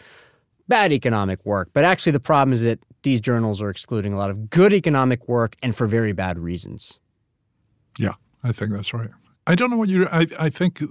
[0.67, 1.69] bad economic work.
[1.73, 5.27] But actually, the problem is that these journals are excluding a lot of good economic
[5.27, 6.99] work and for very bad reasons.
[7.97, 9.09] Yeah, I think that's right.
[9.45, 10.07] I don't know what you.
[10.07, 10.81] I, I think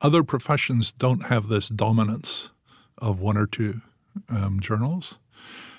[0.00, 2.50] other professions don't have this dominance
[2.98, 3.80] of one or two
[4.28, 5.16] um, journals,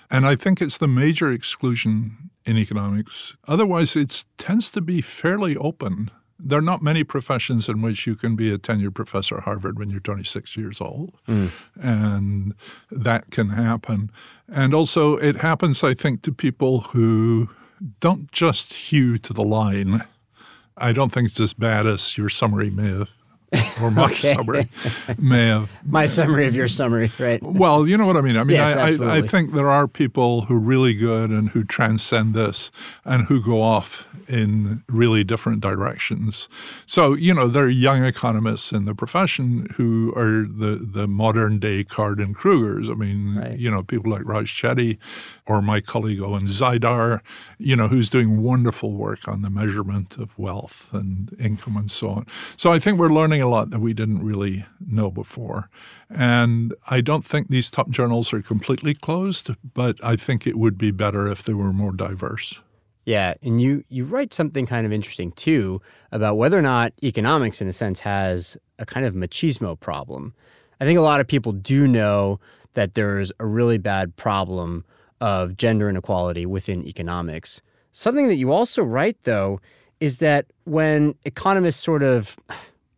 [0.09, 3.36] and I think it's the major exclusion in economics.
[3.48, 6.12] Otherwise, it tends to be fairly open.
[6.39, 9.80] There are not many professions in which you can be a tenured professor at Harvard
[9.80, 11.52] when you're 26 years old, mm.
[11.76, 12.54] and
[12.91, 14.12] that can happen.
[14.50, 17.50] And also, it happens, I think, to people who
[18.00, 20.04] don't just hew to the line
[20.78, 23.14] I don't think it's as bad as your summary have
[23.82, 24.34] or my okay.
[24.34, 24.68] summary
[25.18, 25.72] may have.
[25.86, 27.41] My summary of your summary, right?
[27.41, 28.38] Well, you know what I mean.
[28.38, 31.49] I mean, yes, I, I, I, think there are people who are really good and
[31.49, 32.72] who transcend this
[33.06, 36.47] and who go off in really different directions.
[36.86, 41.60] So, you know, there are young economists in the profession who are the, the modern
[41.60, 42.89] day Card and Kruegers.
[42.89, 43.58] I mean, right.
[43.58, 44.97] you know, people like Raj Chetty
[45.45, 47.22] or my colleague Owen Zidar,
[47.58, 52.10] you know, who's doing wonderful work on the measurement of wealth and income and so
[52.10, 52.26] on.
[52.58, 55.70] So I think we're learning a lot that we didn't really know before.
[56.10, 60.78] And I don't think these top journals are completely closed, but I think it would
[60.78, 62.60] be better if they were more diverse.
[63.06, 65.82] Yeah, and you you write something kind of interesting too
[66.12, 70.34] about whether or not economics in a sense has a kind of machismo problem.
[70.80, 72.39] I think a lot of people do know
[72.74, 74.86] that there's a really bad problem
[75.20, 77.62] of gender inequality within economics.
[77.91, 79.60] Something that you also write though
[80.00, 82.38] is that when economists sort of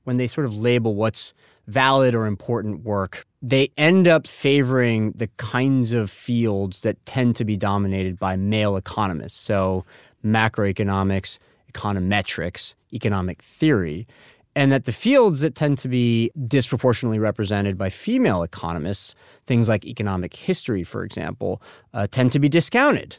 [0.06, 1.34] when they sort of label what's
[1.68, 7.46] valid or important work, they end up favoring the kinds of fields that tend to
[7.46, 9.40] be dominated by male economists.
[9.40, 9.86] So,
[10.24, 11.38] macroeconomics,
[11.72, 14.08] econometrics, economic theory.
[14.56, 19.14] And that the fields that tend to be disproportionately represented by female economists,
[19.46, 21.62] things like economic history, for example,
[21.94, 23.18] uh, tend to be discounted.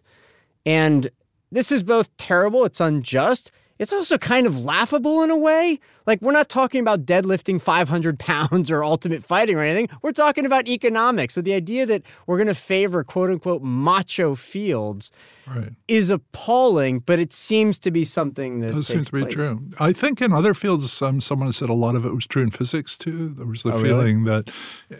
[0.64, 1.10] And
[1.52, 5.78] this is both terrible, it's unjust, it's also kind of laughable in a way.
[6.06, 9.88] Like, we're not talking about deadlifting 500 pounds or ultimate fighting or anything.
[10.02, 11.34] We're talking about economics.
[11.34, 15.10] So, the idea that we're going to favor quote unquote macho fields
[15.46, 15.70] right.
[15.88, 18.76] is appalling, but it seems to be something that.
[18.76, 19.34] It seems to be place.
[19.34, 19.68] true.
[19.80, 22.50] I think in other fields, um, someone said a lot of it was true in
[22.50, 23.30] physics too.
[23.30, 24.42] There was the oh, feeling really?
[24.42, 24.48] that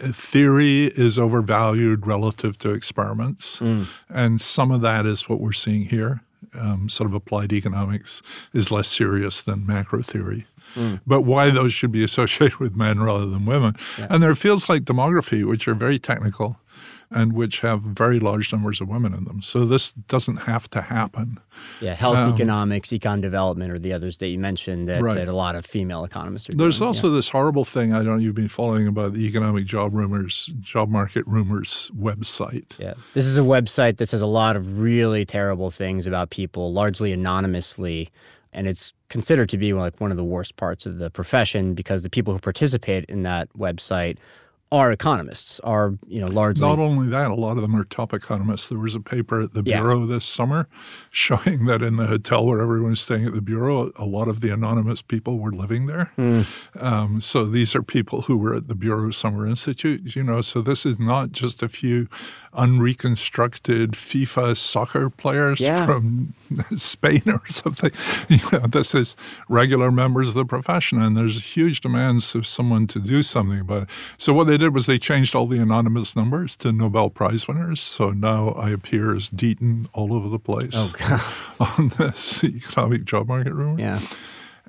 [0.03, 3.61] uh, theory is overvalued relative to experiments.
[3.61, 3.87] Mm.
[4.09, 6.23] And some of that is what we're seeing here
[6.55, 8.23] um, sort of applied economics
[8.53, 10.47] is less serious than macro theory.
[10.75, 11.01] Mm.
[11.07, 13.77] But why those should be associated with men rather than women.
[13.99, 14.09] Yeah.
[14.11, 16.59] And there are fields like demography, which are very technical
[17.11, 19.43] and which have very large numbers of women in them.
[19.43, 21.39] So this doesn't have to happen.
[21.81, 25.15] Yeah, health um, economics, econ development or the others that you mentioned that, right.
[25.15, 26.89] that a lot of female economists are There's doing.
[26.89, 27.17] also yeah.
[27.17, 30.89] this horrible thing I don't know you've been following about the economic job rumors, job
[30.89, 32.79] market rumors website.
[32.79, 32.95] Yeah.
[33.15, 37.13] This is a website that says a lot of really terrible things about people, largely
[37.13, 38.11] anonymously
[38.57, 42.03] and it's considered to be like one of the worst parts of the profession because
[42.03, 44.17] the people who participate in that website
[44.77, 46.67] are economists, are you know largely.
[46.67, 48.69] Not only that, a lot of them are top economists.
[48.69, 50.07] There was a paper at the bureau yeah.
[50.07, 50.69] this summer
[51.11, 54.41] showing that in the hotel where everyone was staying at the bureau, a lot of
[54.41, 56.13] the anonymous people were living there.
[56.19, 56.47] Mm.
[56.81, 60.15] Um, so these are people who were at the Bureau Summer Institute.
[60.15, 62.09] You know, so this is not just a few
[62.57, 65.87] unreconstructed FIFA soccer players yeah.
[65.87, 66.35] from
[66.77, 67.91] Spain or something.
[68.29, 69.15] You know, this is
[69.49, 73.85] regular members of the profession, and there's huge demands of someone to do something about
[73.85, 73.89] it.
[74.19, 77.81] So what they did was they changed all the anonymous numbers to Nobel Prize winners.
[77.81, 83.29] So now I appear as Deaton all over the place oh, on this economic job
[83.29, 83.79] market rumor.
[83.79, 84.01] Yeah.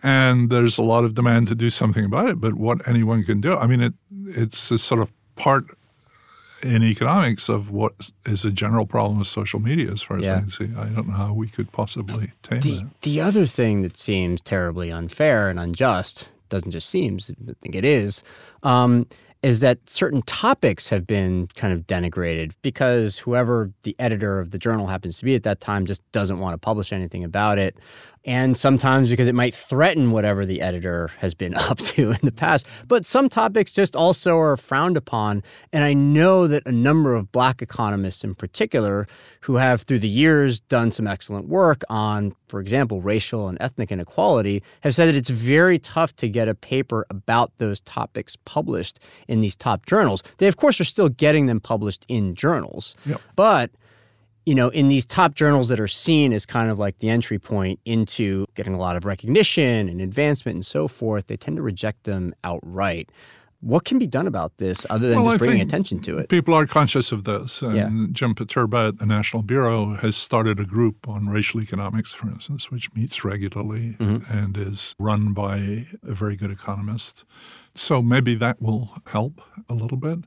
[0.03, 3.41] And there's a lot of demand to do something about it, but what anyone can
[3.41, 3.93] do, I mean, it
[4.27, 5.65] it's a sort of part
[6.63, 10.37] in economics of what is a general problem with social media, as far as yeah.
[10.37, 10.69] I can see.
[10.77, 13.01] I don't know how we could possibly tame the, that.
[13.01, 17.85] The other thing that seems terribly unfair and unjust doesn't just seem, I think it
[17.85, 18.23] is,
[18.63, 19.07] um,
[19.43, 24.57] is that certain topics have been kind of denigrated because whoever the editor of the
[24.57, 27.77] journal happens to be at that time just doesn't want to publish anything about it
[28.27, 32.31] and sometimes because it might threaten whatever the editor has been up to in the
[32.31, 32.67] past.
[32.87, 35.41] But some topics just also are frowned upon.
[35.71, 39.07] And I know that a number of black economists in particular
[39.41, 43.93] who have through the years done some excellent work on, for example, racial and ethnic
[43.93, 48.99] inequality, have said that it's very tough to get a paper about those topics published
[49.29, 50.21] in these top journals.
[50.37, 52.95] They, of course, are still getting them published in journals.
[53.05, 53.21] Yep.
[53.37, 53.71] But
[54.47, 57.37] you know, in these top journals that are seen as kind of like the entry
[57.37, 61.61] point into getting a lot of recognition and advancement and so forth, they tend to
[61.61, 63.11] reject them outright.
[63.59, 66.29] What can be done about this other than well, just bringing attention to it?
[66.29, 67.61] People are conscious of this.
[67.61, 68.07] And yeah.
[68.11, 72.69] Jim Poterba at the National Bureau has started a group on racial economics, for instance,
[72.69, 74.31] which meets regularly mm-hmm.
[74.31, 77.23] and is run by a very good economist.
[77.73, 80.19] So maybe that will help a little bit.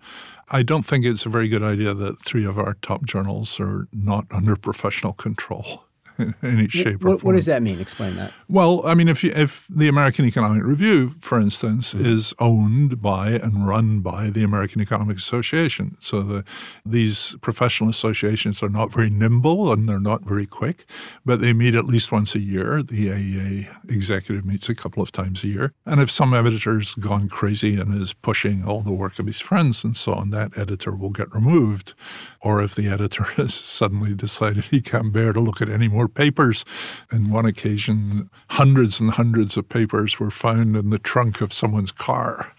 [0.51, 3.87] I don't think it's a very good idea that three of our top journals are
[3.93, 5.85] not under professional control
[6.43, 7.29] in any shape what, or form.
[7.29, 7.81] What does that mean?
[7.81, 8.33] Explain that.
[8.49, 12.05] Well, I mean, if you, if the American Economic Review, for instance, mm-hmm.
[12.05, 16.45] is owned by and run by the American Economic Association, so the,
[16.85, 20.85] these professional associations are not very nimble and they're not very quick,
[21.25, 22.83] but they meet at least once a year.
[22.83, 27.29] The AEA executive meets a couple of times a year, and if some editor's gone
[27.29, 30.95] crazy and is pushing all the work of his friends and so on, that editor
[30.95, 31.95] will get removed.
[32.41, 36.09] Or if the editor has suddenly decided he can't bear to look at any more
[36.15, 36.65] papers.
[37.13, 41.93] On one occasion, hundreds and hundreds of papers were found in the trunk of someone's
[41.93, 42.53] car.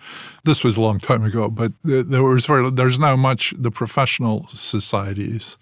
[0.43, 4.47] This was a long time ago, but there was very, there's now much, the professional
[4.47, 5.58] societies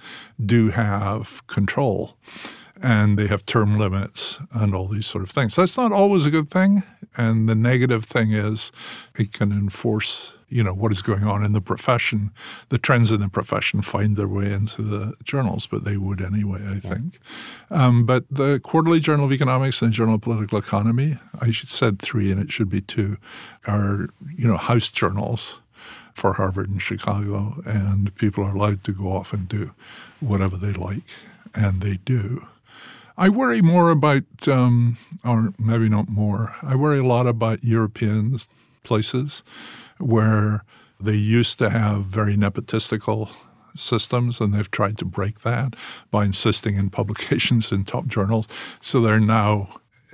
[0.46, 2.16] do have control.
[2.82, 5.56] and they have term limits and all these sort of things.
[5.56, 6.84] That's not always a good thing.
[7.18, 8.72] And the negative thing is
[9.18, 12.32] it can enforce you know what is going on in the profession.
[12.70, 16.62] The trends in the profession find their way into the journals, but they would anyway,
[16.68, 17.20] I think.
[17.72, 21.70] Um, but the Quarterly Journal of Economics and the Journal of Political Economy, I should
[21.70, 23.18] said three, and it should be two,
[23.68, 25.62] are you know house journals
[26.14, 29.74] for Harvard and Chicago, and people are allowed to go off and do
[30.20, 31.04] whatever they like,
[31.56, 32.45] and they do.
[33.18, 38.39] I worry more about, um, or maybe not more, I worry a lot about European
[38.84, 39.43] places
[40.00, 40.64] where
[41.00, 43.30] they used to have very nepotistical
[43.76, 45.76] systems and they've tried to break that
[46.12, 48.47] by insisting in publications in top journals.
[48.82, 49.70] So they're now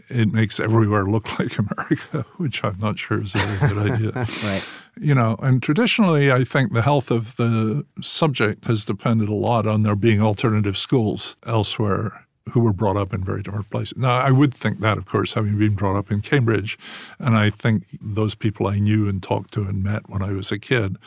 [0.09, 4.11] it makes everywhere look like America, which I'm not sure is a very good idea.
[4.43, 4.67] right.
[4.97, 9.67] You know, and traditionally, I think the health of the subject has depended a lot
[9.67, 13.97] on there being alternative schools elsewhere who were brought up in very different places.
[13.97, 16.77] Now, I would think that, of course, having been brought up in Cambridge,
[17.19, 20.51] and I think those people I knew and talked to and met when I was
[20.51, 20.97] a kid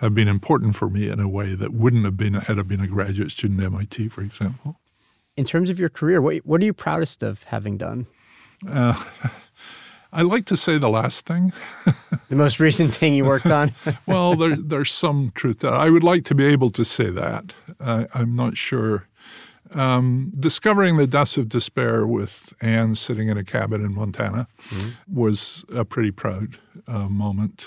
[0.00, 2.80] have been important for me in a way that wouldn't have been had I been
[2.80, 4.78] a graduate student at MIT, for example.
[5.36, 8.06] In terms of your career, what, what are you proudest of having done?
[8.68, 9.02] Uh,
[10.12, 11.52] I like to say the last thing.
[12.28, 13.72] the most recent thing you worked on?
[14.06, 15.74] well, there, there's some truth to that.
[15.74, 17.52] I would like to be able to say that.
[17.78, 19.08] Uh, I'm not sure
[19.74, 24.90] um, discovering the deaths of despair with Anne sitting in a cabin in Montana mm-hmm.
[25.12, 27.66] was a pretty proud uh, moment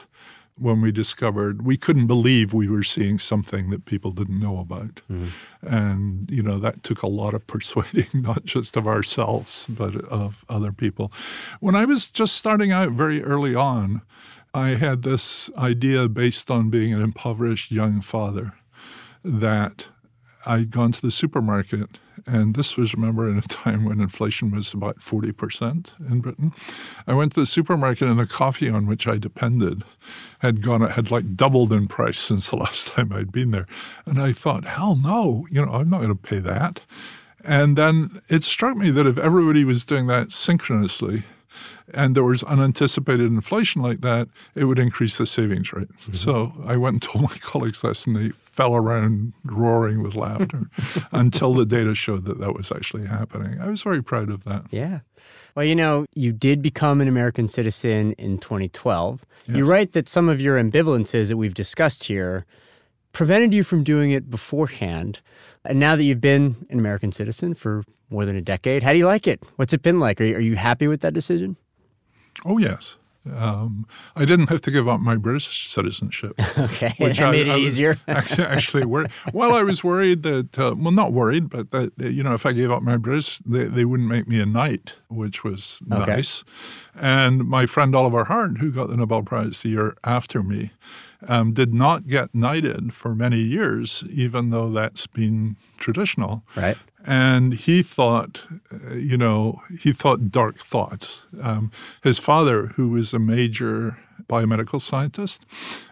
[0.59, 5.01] when we discovered we couldn't believe we were seeing something that people didn't know about.
[5.09, 5.27] Mm-hmm.
[5.61, 10.43] And, you know, that took a lot of persuading, not just of ourselves, but of
[10.49, 11.11] other people.
[11.59, 14.01] When I was just starting out very early on,
[14.53, 18.53] I had this idea based on being an impoverished young father
[19.23, 19.87] that
[20.45, 24.73] I'd gone to the supermarket, and this was, remember, in a time when inflation was
[24.73, 26.53] about 40% in Britain.
[27.07, 29.83] I went to the supermarket, and the coffee on which I depended
[30.39, 33.67] had gone, had like doubled in price since the last time I'd been there.
[34.05, 36.81] And I thought, hell no, you know, I'm not going to pay that.
[37.43, 41.23] And then it struck me that if everybody was doing that synchronously,
[41.93, 45.89] and there was unanticipated inflation like that, it would increase the savings rate.
[45.89, 46.13] Mm-hmm.
[46.13, 50.69] So I went and told my colleagues this, and they fell around roaring with laughter
[51.11, 53.59] until the data showed that that was actually happening.
[53.59, 54.65] I was very proud of that.
[54.71, 54.99] Yeah.
[55.55, 59.25] Well, you know, you did become an American citizen in 2012.
[59.47, 59.57] Yes.
[59.57, 62.45] You write that some of your ambivalences that we've discussed here
[63.11, 65.21] prevented you from doing it beforehand.
[65.65, 68.97] And now that you've been an American citizen for more than a decade, how do
[68.97, 69.43] you like it?
[69.57, 70.21] What's it been like?
[70.21, 71.57] Are you, are you happy with that decision?
[72.45, 72.95] Oh, yes.
[73.35, 73.85] Um,
[74.15, 76.39] I didn't have to give up my British citizenship.
[76.57, 77.97] okay, which I, made it I easier.
[78.07, 79.11] actually, actually worried.
[79.33, 82.53] Well, I was worried that, uh, well, not worried, but that, you know, if I
[82.53, 86.15] gave up my British, they, they wouldn't make me a knight, which was okay.
[86.15, 86.43] nice.
[86.95, 90.71] And my friend Oliver Hart, who got the Nobel Prize the year after me,
[91.27, 96.43] um, did not get knighted for many years, even though that's been traditional.
[96.55, 96.77] Right.
[97.09, 98.45] And he thought,
[98.93, 101.23] you know, he thought dark thoughts.
[101.41, 101.71] Um,
[102.03, 103.97] his father, who was a major
[104.27, 105.43] biomedical scientist,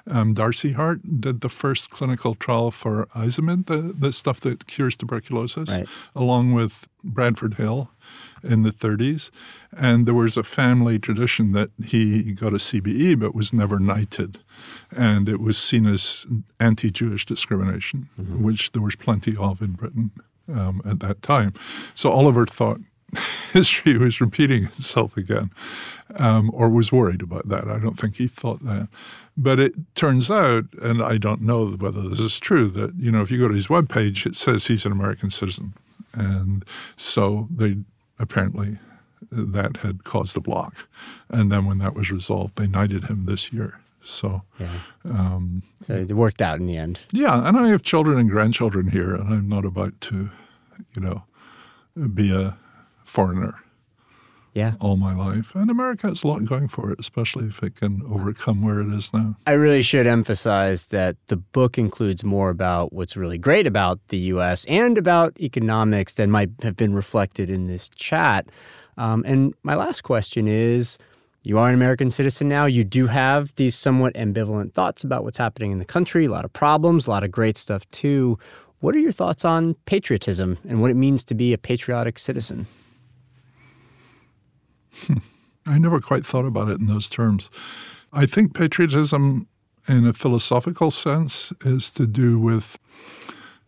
[0.07, 4.95] um, Darcy Hart, did the first clinical trial for Izumab, the, the stuff that cures
[4.95, 5.87] tuberculosis, right.
[6.15, 7.89] along with Bradford Hill
[8.43, 9.31] in the 30s.
[9.75, 14.37] And there was a family tradition that he got a CBE but was never knighted.
[14.95, 16.27] And it was seen as
[16.59, 18.43] anti Jewish discrimination, mm-hmm.
[18.43, 20.11] which there was plenty of in Britain
[20.53, 21.53] um, at that time.
[21.93, 22.79] So Oliver thought
[23.51, 25.51] history was repeating itself again,
[26.17, 27.67] um, or was worried about that.
[27.67, 28.87] I don't think he thought that.
[29.35, 33.21] But it turns out, and I don't know whether this is true, that you know
[33.21, 35.73] if you go to his webpage, it says he's an American citizen,
[36.13, 36.65] and
[36.95, 37.77] so they
[38.19, 38.79] apparently
[39.31, 40.87] that had caused a block.
[41.29, 43.79] And then when that was resolved, they knighted him this year.
[44.01, 44.69] So, yeah.
[45.05, 46.99] um, so it worked out in the end.
[47.11, 50.29] Yeah, and I have children and grandchildren here, and I'm not about to,
[50.95, 51.23] you know,
[52.13, 52.57] be a
[53.03, 53.55] foreigner.
[54.53, 54.73] Yeah.
[54.79, 55.53] All my life.
[55.53, 58.87] And America has a lot going for it, especially if it can overcome where it
[58.87, 59.35] is now.
[59.45, 64.17] I really should emphasize that the book includes more about what's really great about the
[64.33, 64.65] U.S.
[64.65, 68.47] and about economics than might have been reflected in this chat.
[68.97, 70.97] Um, and my last question is
[71.47, 72.65] you are an American citizen now.
[72.65, 76.43] You do have these somewhat ambivalent thoughts about what's happening in the country, a lot
[76.43, 78.37] of problems, a lot of great stuff too.
[78.79, 82.67] What are your thoughts on patriotism and what it means to be a patriotic citizen?
[85.05, 85.19] Hmm.
[85.65, 87.49] I never quite thought about it in those terms.
[88.11, 89.47] I think patriotism,
[89.87, 92.77] in a philosophical sense, is to do with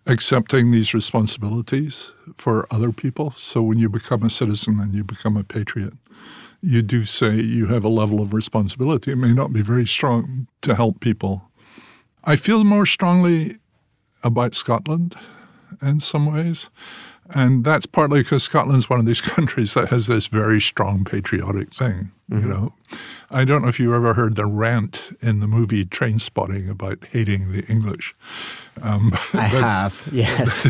[0.05, 3.31] accepting these responsibilities for other people.
[3.37, 5.93] So when you become a citizen and you become a patriot,
[6.61, 9.11] you do say you have a level of responsibility.
[9.11, 11.49] It may not be very strong to help people.
[12.23, 13.57] I feel more strongly
[14.23, 15.15] about Scotland
[15.81, 16.69] in some ways.
[17.31, 21.73] And that's partly because Scotland's one of these countries that has this very strong patriotic
[21.73, 22.11] thing.
[22.31, 22.43] Mm-hmm.
[22.43, 22.73] You know,
[23.31, 27.51] I don't know if you ever heard the rant in the movie Trainspotting about hating
[27.51, 28.15] the English.
[28.81, 30.61] Um, I have, yes.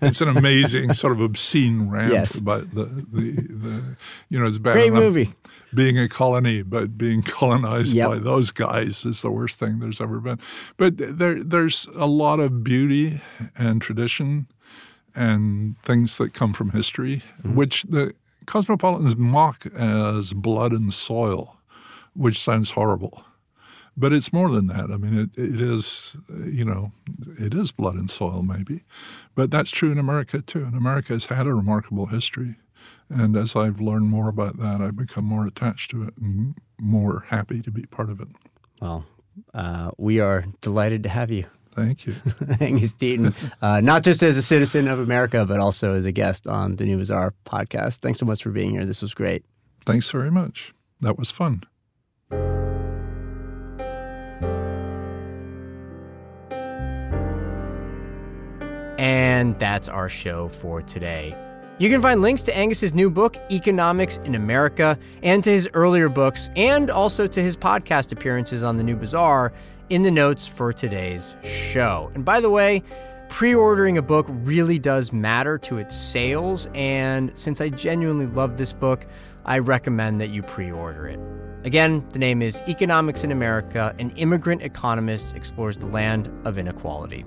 [0.00, 2.36] it's an amazing sort of obscene rant yes.
[2.36, 3.96] about the, the, the,
[4.28, 5.34] you know, it's bad Great movie.
[5.74, 8.08] being a colony, but being colonized yep.
[8.08, 10.38] by those guys is the worst thing there's ever been.
[10.76, 13.20] But there, there's a lot of beauty
[13.56, 14.46] and tradition
[15.14, 17.54] and things that come from history, mm-hmm.
[17.54, 18.14] which the
[18.46, 21.56] cosmopolitans mock as blood and soil,
[22.14, 23.24] which sounds horrible.
[23.96, 24.90] But it's more than that.
[24.90, 26.16] I mean, it, it is,
[26.46, 26.92] you know,
[27.38, 28.84] it is blood and soil, maybe.
[29.34, 30.64] But that's true in America, too.
[30.64, 32.56] And America has had a remarkable history.
[33.10, 37.26] And as I've learned more about that, I've become more attached to it and more
[37.28, 38.28] happy to be part of it.
[38.80, 39.04] Well,
[39.52, 41.44] uh, we are delighted to have you.
[41.74, 42.14] Thank you.
[42.60, 46.46] Angus Deaton, uh, not just as a citizen of America, but also as a guest
[46.46, 47.98] on the New Bazaar podcast.
[48.00, 48.84] Thanks so much for being here.
[48.84, 49.44] This was great.
[49.86, 50.74] Thanks very much.
[51.00, 51.62] That was fun.
[58.98, 61.36] And that's our show for today.
[61.78, 66.08] You can find links to Angus's new book, Economics in America, and to his earlier
[66.08, 69.52] books, and also to his podcast appearances on the New Bazaar
[69.92, 72.10] in the notes for today's show.
[72.14, 72.82] And by the way,
[73.28, 76.66] pre ordering a book really does matter to its sales.
[76.74, 79.06] And since I genuinely love this book,
[79.44, 81.20] I recommend that you pre order it.
[81.66, 87.26] Again, the name is Economics in America An Immigrant Economist Explores the Land of Inequality.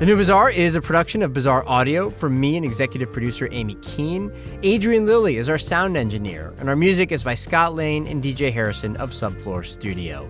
[0.00, 3.74] The New Bazaar is a production of Bazaar Audio from me and executive producer Amy
[3.82, 4.32] Keene.
[4.62, 8.50] Adrian Lilly is our sound engineer, and our music is by Scott Lane and DJ
[8.50, 10.26] Harrison of Subfloor Studio.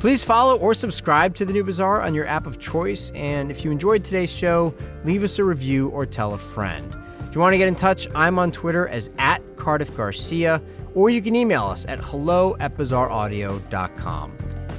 [0.00, 3.64] Please follow or subscribe to The New Bazaar on your app of choice, and if
[3.64, 4.74] you enjoyed today's show,
[5.04, 6.92] leave us a review or tell a friend.
[7.28, 10.60] If you want to get in touch, I'm on Twitter as at Cardiff Garcia,
[10.96, 14.36] or you can email us at hello at bazaaraudio.com.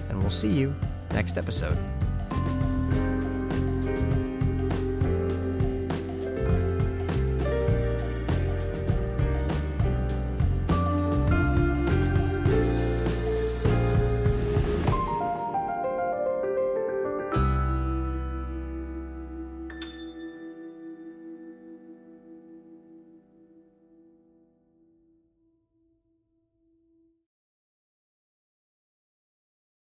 [0.10, 0.76] And we'll see you
[1.14, 1.78] next episode.